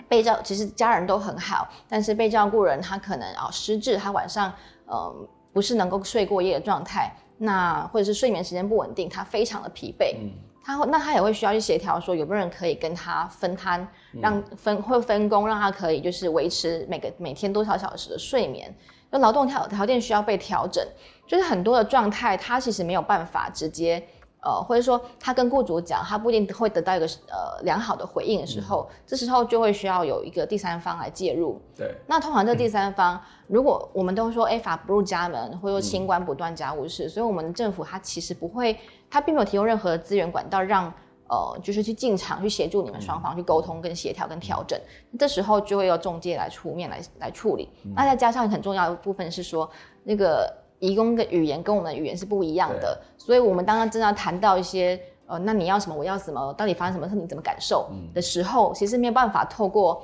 [0.10, 4.52] 被照，其实家人都很好，但是被照顾人他可能啊、呃、失智，他晚上
[4.88, 5.16] 呃
[5.54, 10.16] 不是能够睡过夜的状态，那或者是睡眠时间不稳定，他非常的疲惫。
[10.16, 10.30] 嗯
[10.64, 13.86] 他那他也会需要去协调，说有没有人可以跟他分摊，
[14.22, 18.72] 让分会分工，让他可以就是维持每个每天多少小时的睡眠。
[19.10, 20.86] 那劳动条条件需要被调整，
[21.26, 24.02] 就是很多的状态，他其实没有办法直接。
[24.44, 31.62] 呃，或者说他跟雇主讲，他不一定会得到一个呃良好的回应的时候，嗯、这时候就会需要有一个第三方来介入。
[31.78, 38.76] 对，那通常这第三方，嗯、如果我们都说，哎，法不入家门，或者说清官不断家务事，嗯、所以我们政府它其实不会，
[39.12, 40.92] 它并没有提供任何资源管道让
[41.28, 44.80] 呃，就是去进场去协助你们双方去沟通、跟协调、跟调整。
[45.12, 47.70] 嗯、这时候就会由中介来出面来来处理。
[47.86, 49.70] 嗯、那再加上很重要的部分是说
[50.04, 50.52] 那个。
[50.82, 60.04] 移工的语言跟我们的语言是不一样的，所以我们当然真的要谈到一些呃，那你要什么，我要什么，到底发生什么事，你怎么感受的时候，嗯、其实没有办法透过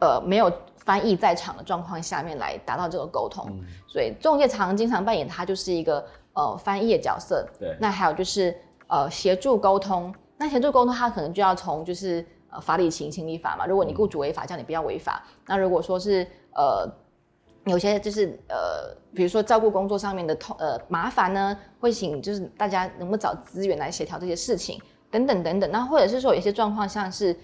[0.00, 7.46] 呃没有翻译在场的状况下面来达到这个沟通，嗯、所以中介常经常扮演他就是一个呃翻译的角色。
[7.60, 13.66] 对，那还有就是呃协助沟通，那协助沟通他可能就要从就是呃法理情、情理法嘛。
[13.66, 15.22] 如果你雇主违法，叫你不要违法。
[15.26, 16.90] 嗯、那如果说是呃。
[17.68, 25.70] 有些就是呃，比如说照顾工作上面的痛呃麻烦呢，会请就是大家能不能找资源来协调这些事情等等等等。
[25.70, 27.36] 那或者是说有些状况像是，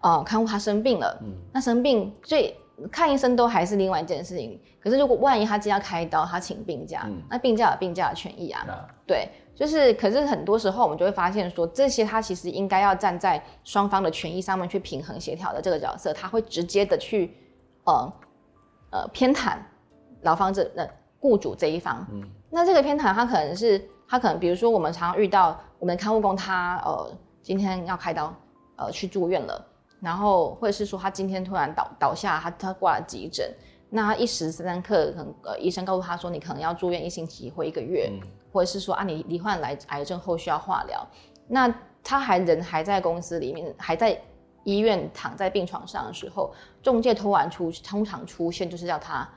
[0.00, 2.56] 呃，看护他生病了，嗯，那生病最
[2.90, 4.60] 看医生都还是另外一件事情。
[4.80, 8.74] 可是如果万一他今天要开刀，他请病假，嗯，那病假有病假的权益啊，嗯、
[9.06, 17.34] 对，就是可是很多时候我们就会发现说，这些他其实应该要站在双方的权益上面去平衡协调的这个角色，他会直接的去，
[17.84, 18.12] 呃。
[18.90, 19.56] 呃，偏袒
[20.22, 20.88] 劳方这那
[21.20, 28.34] 雇主这一方，嗯，那这个偏袒他可能是他可能，比如说我们常常遇到我们的看护工他呃今天要开刀，
[28.76, 29.62] 呃去住院了，
[30.00, 33.52] 然后或者是说他今天突然倒倒下，他他挂了急诊，
[33.90, 38.20] 那他一时三刻可能呃医生告诉他说你可能要住院一星期或一个月，嗯，
[38.52, 41.06] 或者是说啊你罹患来癌症后需要化疗，
[41.46, 41.72] 那
[42.02, 44.18] 他还人还在公司里面还在。
[44.64, 46.52] 医院躺在病床上的时候，
[46.90, 49.28] 仲介突然出，通常出现就是要他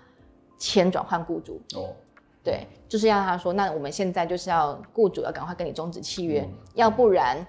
[0.58, 1.62] 签转换雇主。
[1.76, 1.94] 哦，
[2.42, 7.46] 对，就是要他说，那我们现在就是要雇主要赶快跟你终止契约，嗯、要不然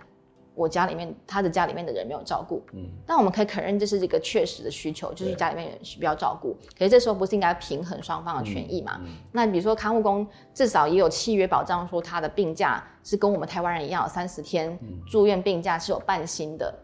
[0.55, 2.61] 我家里面他的家里面的人没有照顾。
[2.73, 6.57] 嗯，但我们可以承认这是一个确实的需求，就是家里面人需要照顾。
[6.77, 8.99] 可是这时候不是应该平衡双方的权益嘛？
[9.01, 16.75] 嗯嗯、那比如说看护工至少也有契约保障，说他的病假是跟我们台湾人一样，有三十天住院病假是有半薪的。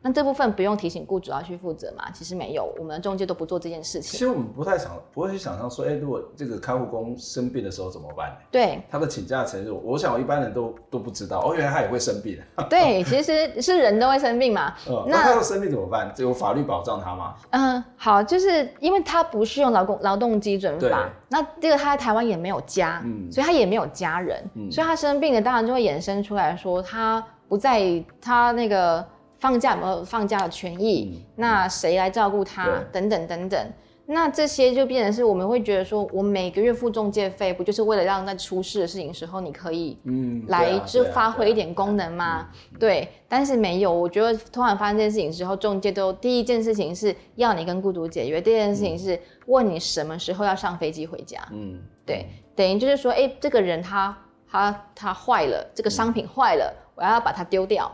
[0.00, 2.08] 那这部分不用提醒雇主要去负责嘛？
[2.12, 4.12] 其实没有，我们的仲介都不做这件事情。
[4.12, 8.36] 其实我们不太想，不会去想象说，哎、欸，如果这个看护工生病的时候怎么办？
[8.48, 11.40] 对，他的请假程序，我想我一般人都都不知道。
[11.40, 12.38] 哦，原来他也会生病。
[12.70, 14.72] 对，其实是人都会生病嘛。
[14.88, 16.14] 嗯、那，那他要生病怎么办？
[16.18, 17.34] 有法律保障他吗？
[17.50, 27.82] 嗯，好，就是因为他不适用劳工劳动基准法，那这个他在台湾也没有家，嗯，所以他也没有家人，嗯，所以他生病了，当然就会衍生出来说他不在
[28.20, 29.04] 他那个。
[29.38, 31.12] 放假有没有放假的权益？
[31.14, 32.66] 嗯、那谁来照顾他？
[32.92, 33.72] 等等等等，
[34.06, 42.48] 那这些就变成是我们会觉得说，我每个月付中介费，不就是为了让在出事的事情时候，你可以嗯来就发挥一点功能吗？
[42.80, 51.38] 对，但是没有，我觉得突然发生这件事情之后，中介都第一件事情是要你跟雇主解约，第二件事情是问你什么时候要上飞机回家。
[51.52, 54.16] 嗯，对，等于就是说，哎、欸，这个人他
[54.50, 56.74] 他他坏了，这个商品坏了。
[56.74, 57.90] 嗯我要把它丢掉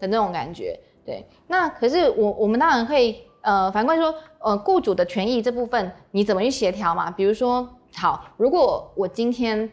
[0.00, 1.24] 的那种感觉.对。
[1.46, 7.10] 那可是我我们当然会，呃，反过来说，呃，雇主的权益这部分你怎么去协调嘛？
[7.10, 9.70] 比如说，好，如果我今天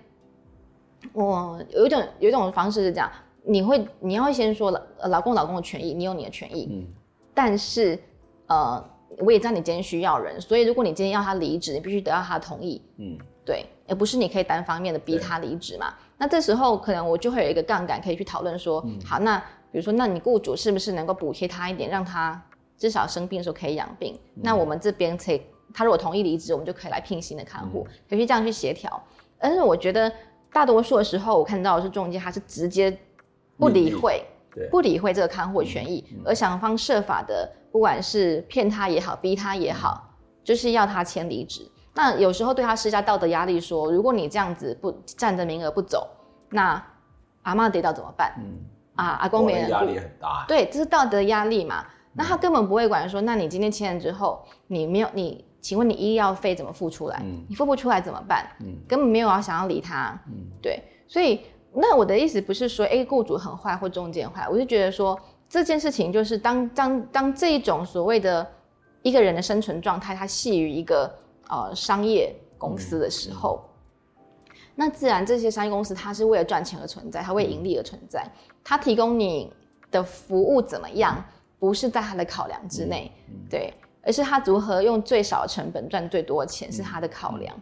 [1.13, 3.11] 我有一种有一种方式是这样，
[3.43, 6.85] 你会你要先说了，老公老公的权益，你有你的权益，嗯，
[7.33, 7.97] 但是
[8.45, 8.83] 呃，
[9.19, 15.93] 我也知道你今天需要人，所以如果你今天要他离职，你必须得到他的同意，嗯，对，而不是你可以单方面的逼他离职嘛。
[16.17, 19.37] 那这时候可能我就会有一个杠杆可以去讨论说，嗯、好，那
[19.71, 22.41] 比如说，那你雇主是不是能够补贴他一点，让他
[22.77, 24.17] 至少生病的时候可以养病？
[24.35, 25.41] 嗯、那我们这边可以，
[25.73, 29.01] 他如果同意离职，我们就可以来聘新的看护，嗯、可以这样去协调。
[29.37, 30.11] 但是我觉得
[30.51, 32.97] 大多数的时候，我看到的是中介他是直接
[33.57, 34.25] 不理会，
[34.71, 41.69] 不理会这个看护的权益，而想方设法的，不管是骗他也好，逼他也好，就是要他签离职。
[41.97, 46.07] 那有时候对他施加道德压力，说如果你这样子不占着名额不走，
[46.49, 46.81] 那
[47.41, 48.33] 阿妈跌倒怎么办？
[48.37, 48.43] 嗯
[48.95, 50.45] 啊，阿公没人压力很大。
[50.47, 51.83] 对，这是道德压力嘛。
[52.13, 57.19] 那他根本不会管说，那你今天签了之后，你没有你，请问你医药费怎么付出来？
[57.23, 58.47] 嗯，你付不出来怎么办？
[58.59, 60.19] 嗯，根本没有要想要理他。
[60.27, 60.81] 嗯，对。
[61.07, 61.41] 所以
[61.73, 65.19] 那我的意思不是说，哎，雇主很坏或中介坏，我就觉得说
[65.49, 68.45] 这件事情就是当当当这一种所谓的
[69.01, 71.11] 一个人的生存状态，它系于一个。
[71.49, 73.63] 呃，商业公司的时候，
[74.17, 74.25] 嗯、
[74.75, 78.29] 那自然这些商业公司它是为了赚钱而存在，它为盈利而存在，
[78.63, 79.51] 它提供你
[79.89, 81.23] 的服务怎么样，
[81.59, 83.11] 不是在它的考量之内，
[83.49, 87.55] 对，而是它如何用最少的成本赚最多的钱是它的考量。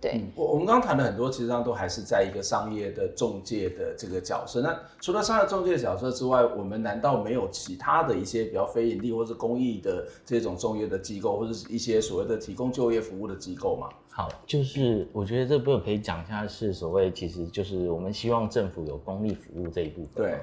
[0.00, 4.62] 嗯对，我我们刚刚谈的很多，其实上都还是在一个商业的中介的这个角色。
[4.62, 13.88] 那除了商业中介的角色之外，我们难道没有其他的一些比较非盈利或是公益的这种中介的机构，或者是一些所谓的提供就业服务的机构吗？
[14.08, 20.10] 好，就是我觉得这部分可以讲一下，是所谓其实就是我们希望政府有公益服务这一部分。
[20.14, 20.38] 对，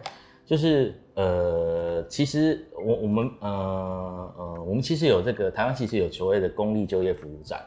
[0.46, 7.60] 就是呃，其实我我们呃呃，我们其实有这个台湾其实有所谓的公立就业服务站。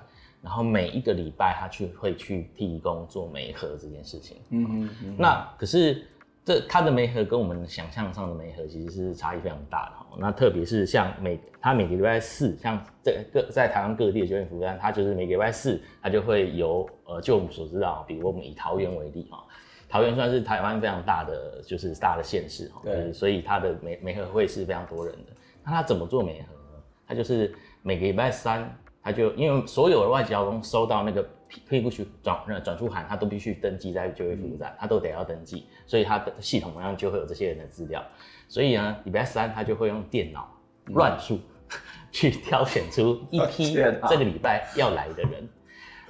[0.43, 4.39] 然后每一个礼拜，他去会去提供做媒合这件事情。
[4.51, 5.17] 嗯嗯嗯。
[5.19, 6.03] 那可是
[6.43, 9.93] 这他的媒合跟我们想象上的媒合其实是差异非常大的。
[10.19, 19.45] 那特别是像每他每个礼拜四，像这个在台湾各地的酒店服务站，他就是每个礼拜四，他就会由呃，就我们所知道，比如我们以桃园为例哈，
[19.89, 25.33] 桃园算是台湾非常大的就是大的县市哈，对，所以他的媒媒合会是非常多人的。
[25.63, 26.83] 那他怎么做媒合呢？
[27.07, 28.75] 他就是每个礼拜三。
[29.03, 31.27] 他就因为所有的外籍劳工收到那个
[31.69, 38.03] 配不许转转出函，他都必须登记在就业服务站，他都得要登记，所以他的系统上就会有这些人的资料。
[38.49, 40.49] 所以呢，礼拜三他就会用电脑
[40.87, 41.41] 乱数、嗯、
[42.13, 45.49] 去挑选出一批这个礼拜要来的人。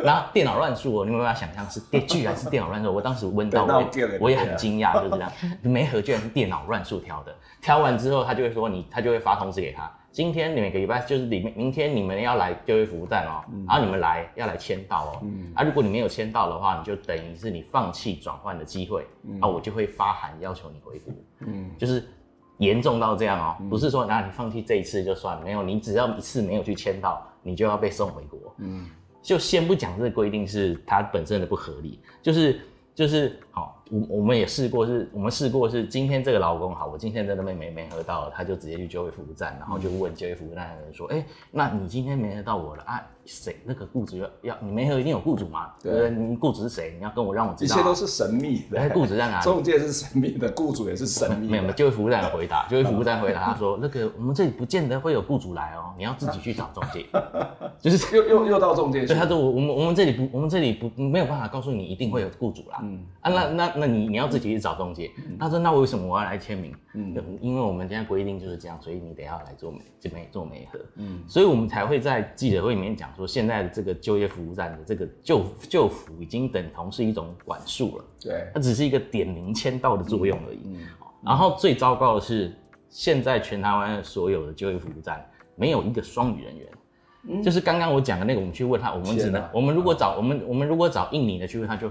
[0.02, 2.90] 然后电脑乱数哦，你没有办法想象是 电，居然是电脑乱数。
[2.92, 5.30] 我当时问到我，我也很惊讶，就是这样，
[5.60, 7.34] 没合居然是电脑乱数挑的。
[7.60, 9.92] 挑完之后，他就会说你，他就会发通知给他。
[10.12, 21.14] 今天你每个礼拜就是里面，明天你们要来就业服务站哦，嗯、然后你们来要来签到哦，嗯、啊，如果你没有签到的话，你就等于是你放弃转换的机会，嗯、啊，我就会发函要求你回国，
[21.46, 22.04] 嗯，就是
[22.58, 28.90] 严重到这样哦，嗯、不是说那你放弃这一次就算了，没有，你只要一次没有去签到，你就要被送回国，嗯，
[29.22, 32.60] 就先不讲这个规定是它本身的不合理，就是
[32.94, 33.79] 就是好。
[33.90, 43.02] 我我们也试过是，是我们试过是今天这个劳工好，我今天在那边没没喝到，他就直接去就业服务站，然后就问就业服务站的人说，哎、欸，那你今天没合到我了啊？
[43.26, 43.54] 谁？
[43.64, 45.72] 那个雇主要要你没合一定有雇主嘛？
[45.82, 46.10] 对不对？
[46.10, 46.94] 你雇主是谁？
[46.96, 47.78] 你要跟我让我知道、啊。
[47.78, 48.80] 一切都是神秘的。
[48.80, 49.44] 哎雇主在哪里？
[49.44, 51.50] 中介是神秘的，雇主也是神秘的。
[51.52, 57.06] 没有没有，就业服务站回答，就业服务站回答他 说，那个我们这里不见得会有雇主来哦，你要自己去找中介。
[57.78, 59.06] 就是 又又又到中介去。
[59.08, 62.80] 所以他说我我们我们这里不我们这里不没有办法告诉你一定会有雇主啦。
[62.82, 64.60] 嗯啊，那那那你你要自己去。
[64.60, 66.74] 找中介，他说：“那为什么我要来签名？
[66.92, 80.60] 嗯，因为我们现在规定就是这样，所以你得要来做媒这边做媒合，嗯，所以我们才会在记者会里面讲说，现在的这个就业服务站的这个就就服已经等同是一种管束了，对，它只是一个点名签到的作用而已。
[80.66, 80.86] 嗯，
[81.24, 82.52] 然后最糟糕的是，
[82.90, 85.26] 现在全台湾所有的就业服务站
[85.56, 86.68] 没有一个双语人员，
[87.28, 91.90] 嗯，就是刚刚我讲的那个，我们去问他，我们只能，我们如果找我们我们如果找印尼的去问他就。”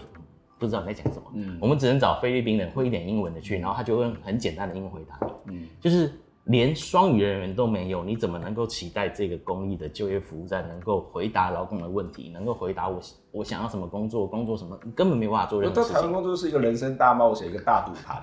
[0.59, 6.11] 不知道你在讲什么，嗯，我们只能找菲律宾人会一点英文的去，然后他就用很简单的英文回答你，嗯，就是
[6.43, 12.99] 连双语人员都没有，你怎么能够期待这个公益的就业服务站能够回答劳工的问题，能够回答我
[13.31, 15.95] 我想要什么工作，工作什么，你根本没办法做任何事情。
[15.95, 18.21] 到台湾工作是一个人生大冒险，一个大赌盘，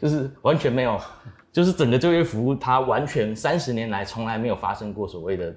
[0.00, 0.98] 就是完全没有，
[1.52, 5.54] 就是整个就业服务，它完全三十年来从来没有发生过所谓的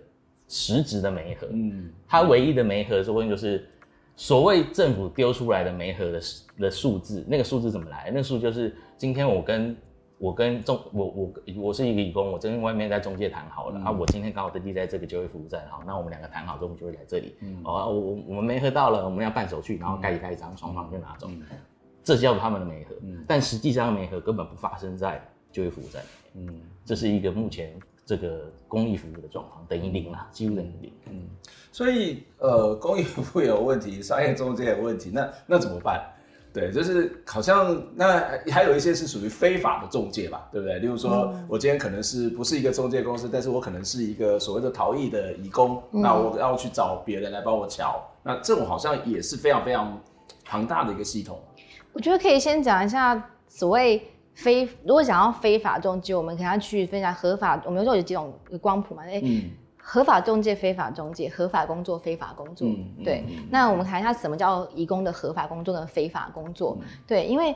[0.50, 3.66] 实质的媒合，嗯，它唯一的媒合作用就是。
[4.18, 6.22] 所谓政府丢出来的煤核的
[6.58, 8.10] 的数字，那个数字怎么来？
[8.10, 9.78] 那个数就是今天我跟
[10.18, 17.36] 我跟中我我我是一个移工，我跟外面在中介谈好了、嗯、啊，我今天刚好登记在这个就业服务站，好，那我们两个谈好之后，我们就会来这里。
[17.42, 21.28] 嗯，哦，我我们煤核到了，我们要办手续，然后盖一盖章，双方就拿走。
[21.30, 21.44] 嗯、
[22.04, 26.02] 这叫他们的媒合，嗯，但实际上媒合根本不发生在就业服务站，
[26.34, 31.28] 嗯，这是一个目前这个公益服务的状况，等于零啦，几乎等于零，嗯，
[31.74, 36.02] 所以呃，公益服务有问题，商业中介有问题，那那怎么办？
[36.54, 40.80] 对，就是好像那还有一些是属于非法的中介吧，对不对？
[40.80, 50.02] 例如说，嗯、我今天可能是不是一个中介公司，但是我可能是一个所谓的逃逸的移工，嗯、那我要去找别人来帮我瞧，那这种好像也是非常非常
[50.46, 51.38] 庞大的一个系统。
[51.92, 54.02] 我觉得可以先讲一下所谓
[54.38, 57.62] 非，如果想要非法中介，我们可能要去分享合法。
[57.66, 59.04] 我们有时候有几种光谱嘛？
[59.06, 59.20] 哎。
[59.22, 59.44] 嗯
[59.90, 63.24] 合法中介、非法中介、合法工作、非法工作，嗯、对。
[63.30, 66.78] 嗯、那我们谈一下什么叫移工的合法工作跟非法工作？
[66.82, 67.56] 嗯、对，因为，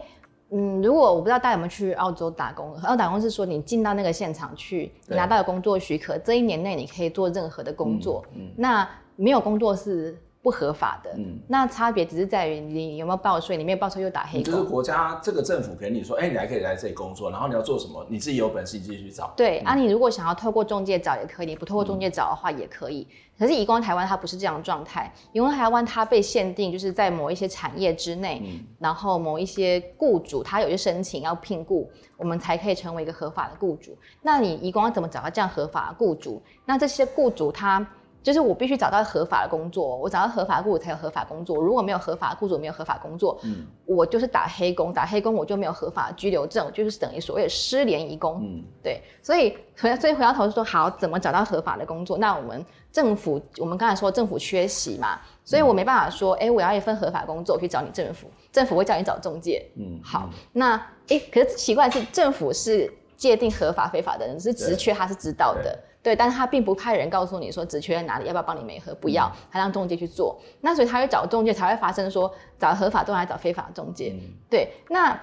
[0.49, 8.23] 嗯，如果我不知道大家有没有去澳洲打工，澳洲打工是说你进到那个现场去，你拿到了工作许可，对这一年内你可以做任何的工作。
[8.33, 10.17] 嗯嗯、那没有工作是。
[10.43, 14.43] 不合法的，嗯，那差别只是在于你有没有报税，你没有报税又打黑工。
[14.43, 19.31] 就是国家这个政府给你说，哎、欸，你还可以来这里工作，然后你要做什么，你自己有本事你自己去找。
[19.37, 23.07] 对，嗯、啊，你如果想要透过中介找也可以，你不透过中介找的话也可以。
[23.11, 31.87] 嗯、可是移工台湾它不是这样的状态，移工台湾它被限定就是在某一些产业之内，嗯、然后某一些雇主他有些申请要聘雇，
[32.17, 33.95] 我们才可以成为一个合法的雇主。
[34.23, 36.41] 那你移工要怎么找到这样合法的雇主？
[36.65, 37.87] 那这些雇主他。
[38.23, 41.57] 就是我必须找到合法的工作，我找到合法的雇主才有合法工作。
[41.57, 48.41] 如果没有合法的雇主，没有合法工作，嗯，我就是打黑工，打黑工我就没有合法的居留证，就是等于所谓的失联移工。
[48.43, 52.17] 嗯，对，所以回所以回到头是说，好，怎么找到合法的工作？
[52.17, 59.65] 那我们政府，我们刚才说政府缺席嘛，所以我没办法说，哎、欸，我要一份合法工作，我去找你政府，政府会叫你找中介。
[59.75, 60.75] 嗯，好，那
[61.07, 65.77] 哎、欸，可是奇怪的是，政府是界定合法非法的人，是职缺，他是知道的。
[66.03, 68.91] 对，但是他并不派人告诉你说职缺在哪里，要不要帮你媒合？
[68.95, 70.39] 不要，他让中介去做。
[70.59, 74.15] 那所以他会找中介，才会发生说找合法中介还是找非法中介？
[74.19, 75.15] 嗯、对，那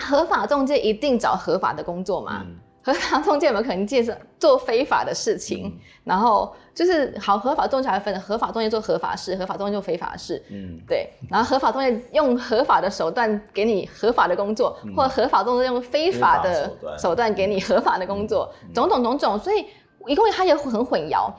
[0.00, 2.42] 合法中介一定找合法的工作吗？
[2.44, 5.68] 嗯、合法中介有没有可能介绍做非法的事情？
[5.68, 5.72] 嗯、
[6.02, 10.42] 然后就是好，合法中介还分合法中介做合法事，合法中介做非法事。
[10.50, 11.08] 嗯，对。
[11.30, 19.64] 然后合法中介用合法的手段给你合法的工作，嗯、或合法中介用非法的手段给你合法的工作，种种种种，所以。
[20.06, 21.30] 移工他也很混淆，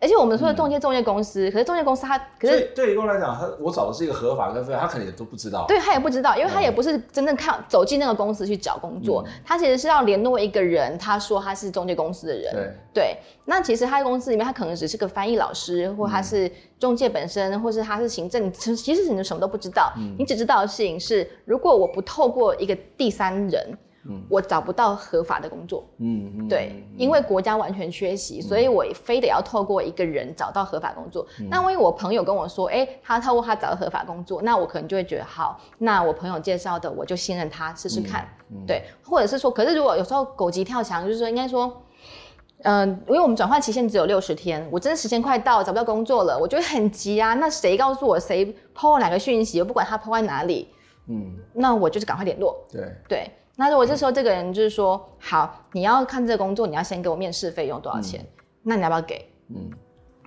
[0.00, 5.64] 而且我们说的中介中介公司，嗯、可是中介公司他可是对一共来讲，他我找的是一个合法跟非法，他可能也都不知道。
[5.68, 12.52] 对，他也不知道，因为他也不是真正看走进那个公司去找工作，嗯、他其实是要联络一个人，他说他是中介公司的人。
[12.52, 16.50] 对，对，那其实他在公司里面，他可能只是个翻译老师，或他是
[16.80, 23.78] 中介本身，或是他是行政， 其实你什么都不知道，嗯、你只知道的事情是，如果我不透过一个第三人。
[24.08, 25.84] 嗯，我找不到合法的工作。
[25.98, 31.24] 嗯嗯，对，嗯、因为国家完全缺席，嗯、所以我非得要透过一个人找到合法工作。
[31.38, 38.28] 嗯、那万一我朋友跟我说，哎、欸，他透过他找到合法工作，那我可能就会觉得好，那我朋友介绍的，我就信任他试试看。
[38.66, 41.82] 对，或者是说，可是如果有时候狗急跳墙，就是说应该说，
[42.64, 47.34] 嗯、呃，因为我们转换期限只有六十天，我真的时间快到找不到工作了，我就会很急啊。
[47.34, 50.68] 那谁告诉我谁 po 了哪个讯息，我不管他 po 在哪里，
[51.06, 52.66] 嗯，那我就是赶快联络。
[52.70, 53.30] 对对。
[53.56, 58.20] 那如果这时候这个人就是说，嗯、好，你要看这个工作，你要先给我面试费用多少钱？
[58.20, 59.28] 嗯、那你要不要给？
[59.50, 59.70] 嗯，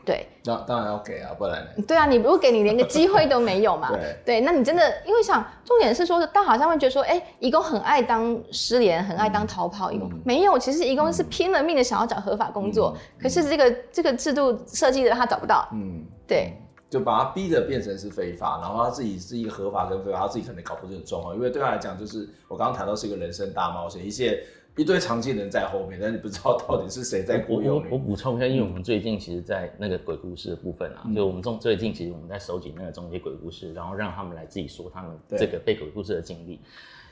[0.05, 1.83] 对，那当然要给啊，不然呢？
[1.87, 3.89] 对啊，你不给你连个机会都没有嘛？
[3.97, 16.53] 对，对，那你真的因为想重点是说，大家好像会觉得说，哎、欸，移工很爱当失联，很爱当逃跑移工，嗯、没有，其实移工是拼了命的想要找合法工作，嗯、可是这个这个制度设计的他找不到，嗯，对。
[16.95, 24.41] 就把他逼着变成是非法，然后他自己是一个合法跟非法，他自己可能搞不清楚状况，因为对他来讲，就是我刚刚谈到是一个人生大冒险，一些
[24.77, 27.83] 一堆常见人在后面，但你不知道到底是谁在鼓动。
[27.91, 36.61] 我补充一下，因为我们最近其实，在那个鬼故事的部分啊，就、嗯、我们中最近其实我们在收集那个中介鬼故事，然后让他们来自己说他们这个被鬼故事的经历，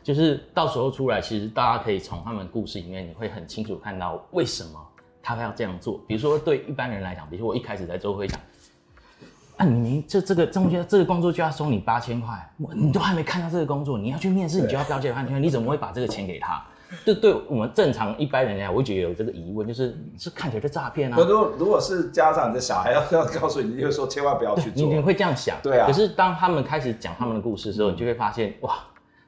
[0.02, 4.80] 就是到时候出来，其实大家可以从他们故事里面，你会很清楚看到为什么
[5.22, 6.00] 他要这样做。
[6.08, 8.40] 比如说对一般人来讲，比如说我一开始在周会讲。
[9.64, 12.38] 啊，你明这这个中间这个工作就要收你八千块，
[12.76, 16.64] 你都还没看到这个工作，你要去面试，你就要标价八千块，你怎么会把这个钱给他？
[17.06, 21.18] 这对我们正常一般人来讲，我会觉得有这个疑问，就是是看起来是诈骗啊。
[21.18, 25.58] 如果如果是家长的小孩要要告诉你，就是说千万不要去 做，你会这样想。
[25.64, 25.88] 对啊。
[25.88, 28.76] 可是当他们开始讲他们的故事的时候，你就会发现哇，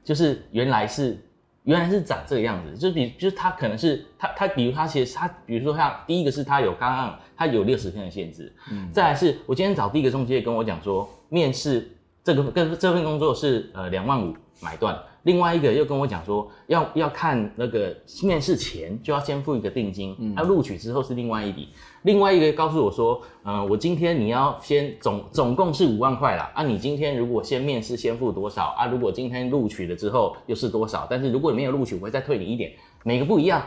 [0.04, 1.18] 就是原来是。
[1.66, 11.92] 原来是长这个样子，就是比，就是他可能是他他，比如他其实他，比如说他第一个是他有刚刚他有六十天的限制，嗯，再来是我今天找第一个中介跟我讲说，面试
[12.24, 14.98] 这个跟这份工作是呃两万五，买断。
[15.24, 21.70] 另外一个又跟我讲说，要要看那个面试前就要先付一个定金，嗯，要录取之后是另外一笔。
[22.04, 28.86] 另外一个告诉我说，嗯、呃，我今天你要先总总共是五万块啦，啊，你今天如果先面试先付多少啊？
[28.86, 31.08] 如果今天录取了之后又是多少？
[31.10, 32.72] 但是如果你没有录取，我会再退你一点，
[33.04, 33.62] 每个不一样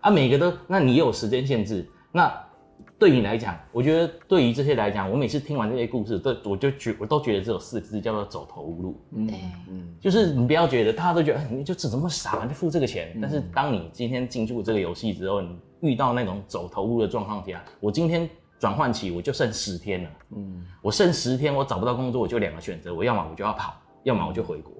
[0.00, 2.32] 啊，每个都，那你有时间限制，那。
[3.02, 9.00] 对你来讲，我觉得对于这些来讲，我每次听完这些故事，都我就觉我都觉得只有四个字叫做走投无路。
[9.10, 9.28] 嗯
[9.68, 13.10] 嗯，就是你不要觉得大家都觉得你就这么傻，就付这个钱。
[13.16, 18.30] 嗯、但是当你今天进入这个游戏之后，你遇到那种走投无路的状况下，我今天
[18.60, 20.10] 转换期我就剩十天了。
[20.36, 23.74] 嗯，我剩十天，我找不到工作，我就两个选择，我要么我就要跑，
[24.04, 24.72] 要么我就回国。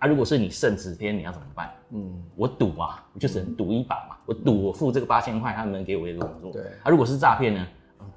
[0.00, 1.72] 啊，如果是你剩十天，你要怎么办？
[1.90, 4.16] 嗯，我赌嘛，我就只能赌一把嘛。
[4.26, 6.52] 我赌我付这个八千块，他们能给我一个工作。
[6.52, 6.62] 对。
[6.82, 7.66] 啊，如果是诈骗呢？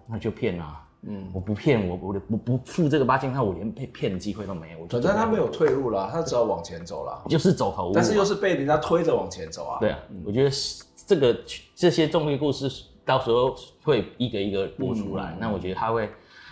[0.07, 0.79] 那就骗啊。
[1.05, 4.87] 嗯，我不骗我，我我不付这个八千块，我连被骗的机会都没有。
[4.87, 7.93] 反正他没有退路了，他只要往前走了，就是走投无路。
[7.93, 9.79] 但是又是被人家推着往前走啊。
[9.81, 10.49] 对啊，我觉得
[11.05, 11.37] 这个
[11.75, 12.69] 这些综艺故事
[13.03, 13.53] 到时候
[13.83, 16.09] 会一个一个播出来，那我觉得他会，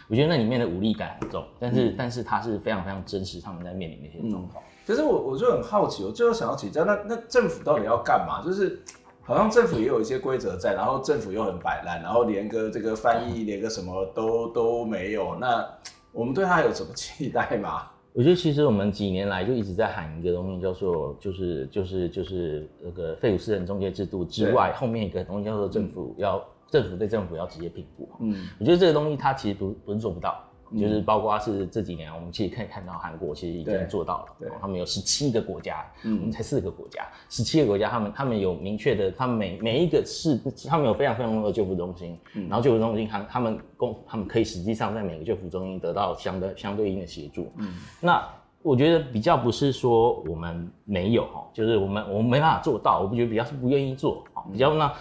[0.09, 4.61] 我觉得那里面的无力感很重，但是但是他是非常非常真实，他们在面临那些状况。
[4.91, 8.43] 其实我我就很好奇，我最后想要请教，那那政府到底要干嘛？
[8.45, 8.77] 就是
[9.21, 15.35] 好像政府也有一些规则在，然后政府又很摆烂，然后连个这个翻译，连个什么都都没有。
[15.39, 15.65] 那
[16.11, 17.83] 我们对他有什么 期待吗？
[18.11, 28.09] 我觉得其实我们几年来就一直在喊一个东西，叫做就是就是就是那个废除私人中介制度之外，后面一个东西叫做政府要政府对政府要直接评估。
[28.19, 30.43] 嗯，我觉得这个东西它其实不不是做不到。
[30.79, 48.25] 就是包括是这几年，我们其实可以看到韩国其实已经做到了，对，他们有十七个国家，嗯，我们才四个国家，十七个国家，他们他们有明确的，他们每每一个市，他们有非常非常多的救护中心，嗯，然后救护中心他他们公他们可以实际上在每个救护中心得到相对相对应的协助，嗯，那
[48.61, 54.93] 我觉得比较不是说我们没有哈，就是我们我们没办法做到，我不觉得比较是不愿意做，比较那。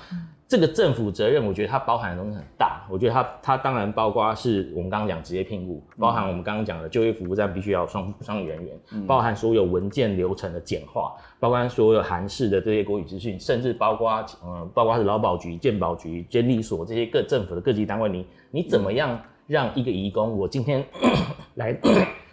[0.51, 2.84] 这个政府责任，我觉得它包含的东西很大。
[2.90, 8.76] 我觉得它它当然包括是我们刚刚讲职业聘雇，包含我们刚刚讲的就业服务站必须要双双语人员，
[9.07, 20.84] 包含所有文件流程的简化，包括所有韩式的这些国语资讯，甚至包括嗯，包括是劳保局、健保局、监理所这些各政府的各级单位，你你怎么样让一个移工，我今天
[21.55, 21.78] 来，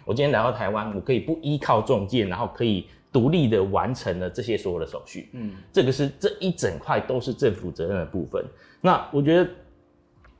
[0.04, 2.84] 我今天来到台湾，我可以不依靠中介，然后可以。
[3.10, 8.44] 独立的完成了这些所有的手续，嗯，这个是这一整块都是政府责任的部分。
[8.80, 9.50] 那我觉得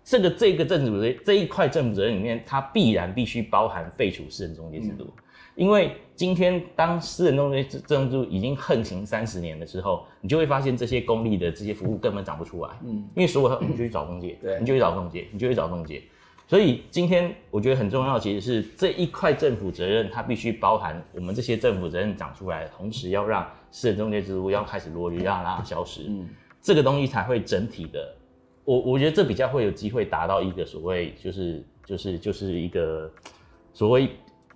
[0.05, 5.23] 这个这个政府的这一块政府责任里面，它必然必须包含废除私人中介制度，嗯、
[5.57, 16.03] 因为今天当私人中介制度已经横行三十年的时候，你就会发现这些公立的这些服务根本长不出来，嗯，因为所有你就去找中介，对，你就去找中介，你就去找中介。
[16.49, 26.27] 所以今天我觉得很重要，其实是这一块政府责任，它必须包含我们这些政府责任长出来，同时要让私人中介制度要开始落地，让它消失，嗯，
[26.63, 28.15] 这个东西才会整体的，
[28.65, 33.09] 我我觉得这比较会有机会达到一个所谓就是就是就是一个
[33.73, 34.09] 所谓。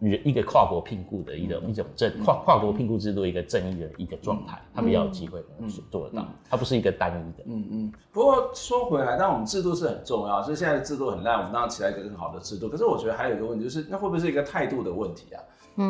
[0.03, 5.41] 一个跨国聘雇的一种一种正跨跨国聘雇制度一个正义的一个状态，他比较有机会
[5.91, 7.45] 做得到，它不是一个单一的。
[7.47, 7.93] 嗯嗯。
[8.11, 12.69] 不过说回来，但我们制度是很重要，所以现在的制度很烂，我们当然期待一个更好的制度。
[12.69, 15.41] 可是我觉得还有一个问题，就是那会不会是一个态度的问题啊？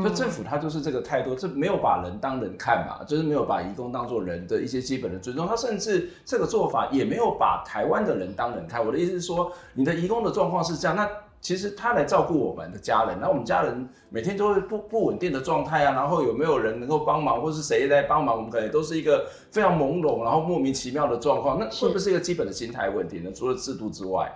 [0.04, 8.84] 就政府它就是这个态度，这没有把人当人看嘛，就是没有把移工当做人的一些基本的尊重，他甚至这个做法也没有把台湾的人当人看。
[8.84, 11.08] 我的意思是说，你的移工的状况是这样，那。
[11.43, 23.32] 其实他来照顾我们的家人，那我们家人每天都会不不稳定的状态啊，然后有没有人能够帮忙，或是谁来帮忙，我们可能都是一个非常朦胧，然后莫名其妙的状况，那会不会是一个基本的心态问题呢？
[23.34, 24.32] 除了制度之外，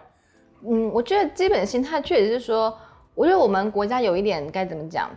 [0.68, 2.76] 嗯，我觉得基本的心态确实是说，
[3.14, 5.08] 我觉得我们国家有一点该怎么讲，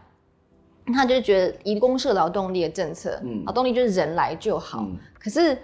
[0.94, 5.58] 他就是觉得以公社劳动力的政策，嗯，劳动力就是人来就好，嗯，可是。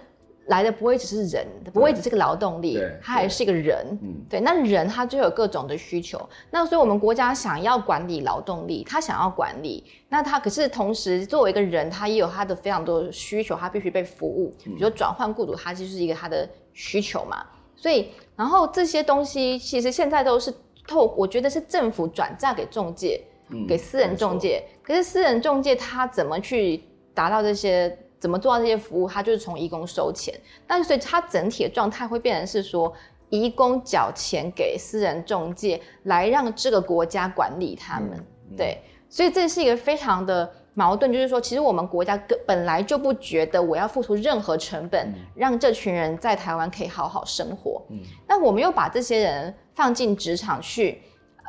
[0.46, 3.84] 来的不会只是人，不会只是个劳动力，他还是一个人。
[4.00, 6.28] 嗯，对，那人他就有各种的需求。
[6.50, 14.54] 那所以我们国家想要管理劳动力，他想要管理，那他可是同时作为一个人，他也有他的非常多的需求，他必须被服务。
[14.62, 17.44] 比如说转换雇主，他就是一个他的需求嘛。
[17.74, 20.54] 所以，然后这些东西其实现在都是
[20.86, 23.20] 透，我觉得是政府转嫁给中介，
[23.66, 24.62] 给私人中介。
[24.84, 27.98] 可是私人中介他怎么去达到这些？
[28.18, 29.08] 怎么做到这些服务？
[29.08, 30.34] 他就是从义工收钱，
[30.66, 32.92] 但是所以他整体的状态会变成是说，
[33.28, 38.24] 义工缴钱给私人中介来让这个国家管理他们。
[38.56, 47.82] 对，所以这是一个非常的矛盾，就是说，其实我们国家根本来就不觉得我要付出任何成本，让这群人在台湾可以好好生活。
[47.90, 47.98] 嗯，
[48.28, 51.02] 那我们又把这些人放进职场去，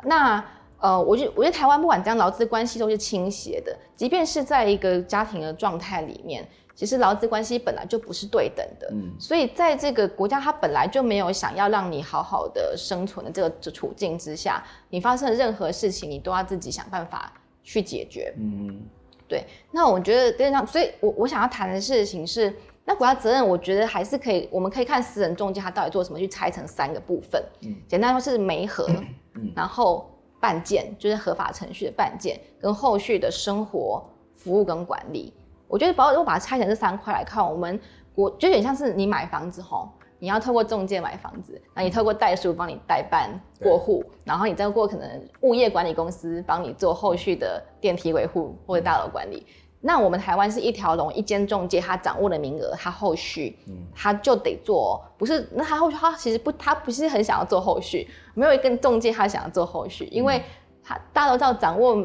[0.04, 0.44] 那
[0.80, 6.46] 呃，我觉得我觉得台湾不管怎样，劳资关系都是倾斜的，即便是在一个家庭的状态里面。
[6.74, 17.32] 其实劳资关系本来就不是对等的，嗯，所以在这个国家，它本来就没有想要让你好好的生存的这个处境之下，你发生的任何事情，你都要自己想办法
[17.64, 18.80] 去解决，嗯，
[19.26, 19.44] 对。
[19.72, 22.54] 那我觉得这样，所以我我想要谈的事情是，
[22.84, 28.86] 那国家责任，我觉得还是可以，我们可以看私人中介他到底做什么，去拆成三个部分，嗯，简单说是媒合，
[29.34, 30.08] 嗯，然后
[30.40, 34.04] 办件，就是合法程序的办件，跟后续的生活
[34.36, 35.32] 服务跟管理。
[35.66, 37.78] 我觉得，包括如果把它拆成这三块来看，我们
[38.14, 43.30] 国就有点像是你买房子吼，你要透过中介买房子，那你透过代书帮你代办
[43.60, 49.46] 过户，然后你再过可能物业管理公司帮你做后续的电梯维护或者大楼管理。
[49.80, 53.58] 那我们台湾是一条龙，一间中介他掌握的名额，他后续
[53.94, 55.48] 他就得做，不是？
[55.52, 60.42] 那他后续他其实不，他不是很想要做后续，没有一个中介他想要做后续，因为
[60.82, 61.96] 他大家都知道掌握。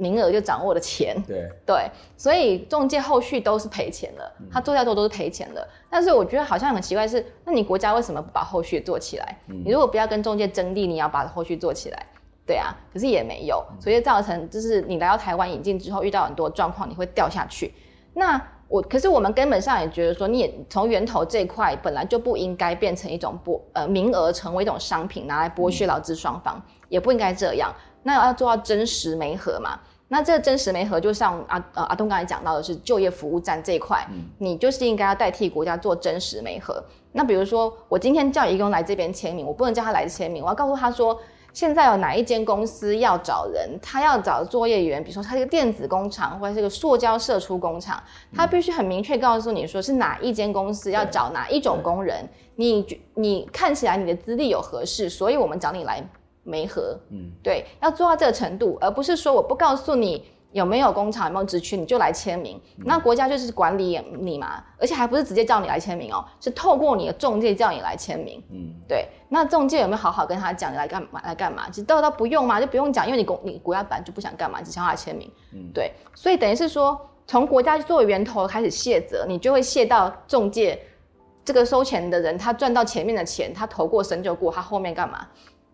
[0.00, 5.68] 名额就掌握了钱，对 对，所以中介后续都是赔钱了，嗯、他做再多都是赔钱的。
[5.90, 9.36] 但是我觉得好像很奇怪是，那你国家为什么不把后续做起来？
[9.48, 12.06] 嗯、你如果不要跟中介争利，你要把后续做起来，
[12.48, 17.74] 对啊，可是也没有，所以造成就是你来到台湾引进之后遇到很多状况，你会掉下去。
[18.14, 27.70] 那我可是我们根本上也觉得说，你也从源头这一块本来就不应该变成一种剥呃名额成为一种商品拿来剥削劳资双方，嗯、也不应该这样。
[28.02, 29.78] 那要做到真实媒合嘛？
[30.10, 36.82] 那这个真实媒合，就像阿呃阿东刚才讲到的是就业服务站这一块，嗯、你就是应该要代替国家做真实媒合。
[37.12, 41.18] 那比如说，我今天叫移工来这边签名，我不能叫他来签名，我要告诉他说，
[41.58, 48.00] 现在有哪一间公司要找人，他要找作业员，比如说他是个电子工厂或者是个塑胶射出工厂，
[48.32, 56.00] 他必须很明确告诉你说是哪一间公司要找哪一种工人，你你看起来你的资历有合适，所以我们找你来。
[56.44, 62.60] 媒合，嗯，对，要做到这个程度，而不是说我不告诉你有没有工厂有没有职缺，你就来签名。
[62.78, 68.42] 嗯、那国家就是管理你嘛，而且还不是直接叫你来签名哦，是透过你的中介叫你来签名。
[68.50, 69.06] 嗯，对。
[69.28, 71.20] 那中介有没有好好跟他讲你来干嘛？
[71.22, 71.68] 来干嘛？
[71.68, 75.30] 其实都都不用嘛，就不用讲，因为你国你国家本来就不想干嘛，只想要他签名。
[75.52, 75.92] 嗯，对。
[76.14, 80.80] 所以等于是说，从国家作为源头开始卸责，你就会卸到中介
[81.44, 85.26] 这个收钱的人，他赚到前面的钱，他投过身就过，他后面干嘛？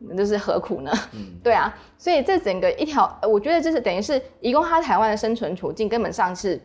[0.09, 0.91] 那就是何苦呢？
[1.13, 6.61] 嗯， 对啊，所以这整个一条，我觉得就是等于是移工他台湾的生存处境根本上是，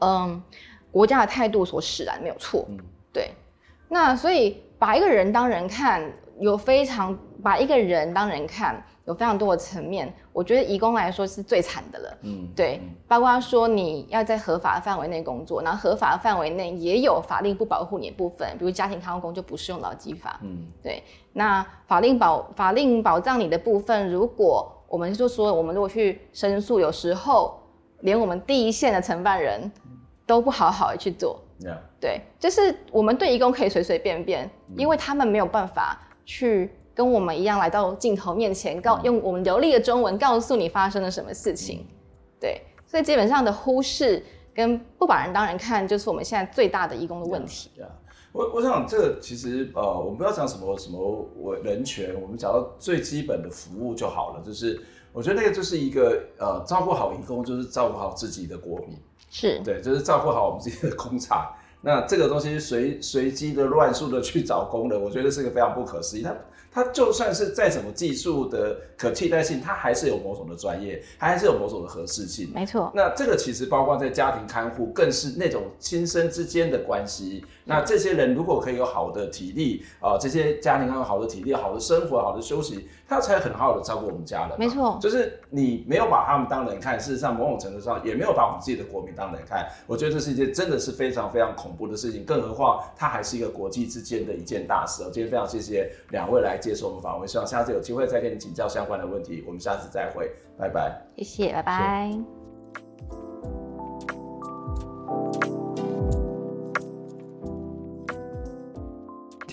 [0.00, 0.42] 嗯，
[0.90, 2.66] 国家的态度所使然，没有错。
[2.68, 2.78] 嗯，
[3.12, 3.30] 对。
[3.88, 6.02] 那所以把一个人当人看，
[6.38, 8.84] 有非常把一个人当人看。
[9.06, 12.18] 有非常多的层面，我觉得移工来说是最惨的了。
[12.22, 20.40] 嗯，对，包括说你要在合法范围内工作，然后合法范围内也有法令不保护你的部分，比如家庭看护工就不适用劳基法。
[20.42, 21.02] 嗯，对，
[21.34, 27.60] 那法令保法令保障你的部分，如果我们就说我们如果去申诉，有时候
[28.00, 29.70] 连我们第一线的承办人
[30.24, 31.38] 都不好好的去做。
[32.00, 36.70] 对，就是我们对义工可以随随便便，因为他们没有办法去。
[36.94, 41.94] 跟我们一样来到镜头面前，告用我们流利的中文告诉你发生了什么事情，嗯、
[42.40, 44.24] 对，所以基本上的忽视
[44.54, 47.70] 跟不把人当人看，就是我们现在最大的义工的问题。
[47.76, 47.88] Yeah, yeah.
[48.32, 50.98] 我我想这个其实呃，我们不要讲什么什么
[51.36, 54.42] 我人权，我们讲到最基本的服务就好了。
[54.44, 54.80] 就是
[55.12, 58.98] 我觉得那个就是一个呃，照顾好义工，就是照顾好自己的国民，
[59.30, 61.48] 是对，就是照顾好我们自己的工厂。
[61.80, 66.22] 那这个东西随随机的乱数的去找工人，我觉得是个非常不可思议。
[66.22, 66.34] 他
[66.74, 72.50] 他就算是再怎么技术的可替代性，他还是有某种的专业，他还是有某种的合适性。
[72.52, 72.90] 没错。
[72.92, 77.44] 那这个其实包括在家庭看护，更是那种亲生之间的关系。
[77.64, 84.58] 那这些人如果可以有好的体力啊，这些家庭还有好的体力、好的生活、好的休息，他才很好的照顾我们家人。
[84.58, 84.98] 没错。
[85.00, 89.68] 就是你没有把他们当人看，事实上某种程度上也没有把我们自己的国民当人看。
[89.86, 95.02] 我觉得这是一件真的是非常非常恐怖的事情，更何况它还是一个国际之间的一件大事。
[95.02, 96.54] 我今天非常谢谢两位来。
[96.64, 99.44] 接受我们访问，希望下次有机会再跟你请教相关的问题。
[99.46, 100.98] 我们下次再会，拜拜。
[101.18, 102.43] 谢谢，拜拜。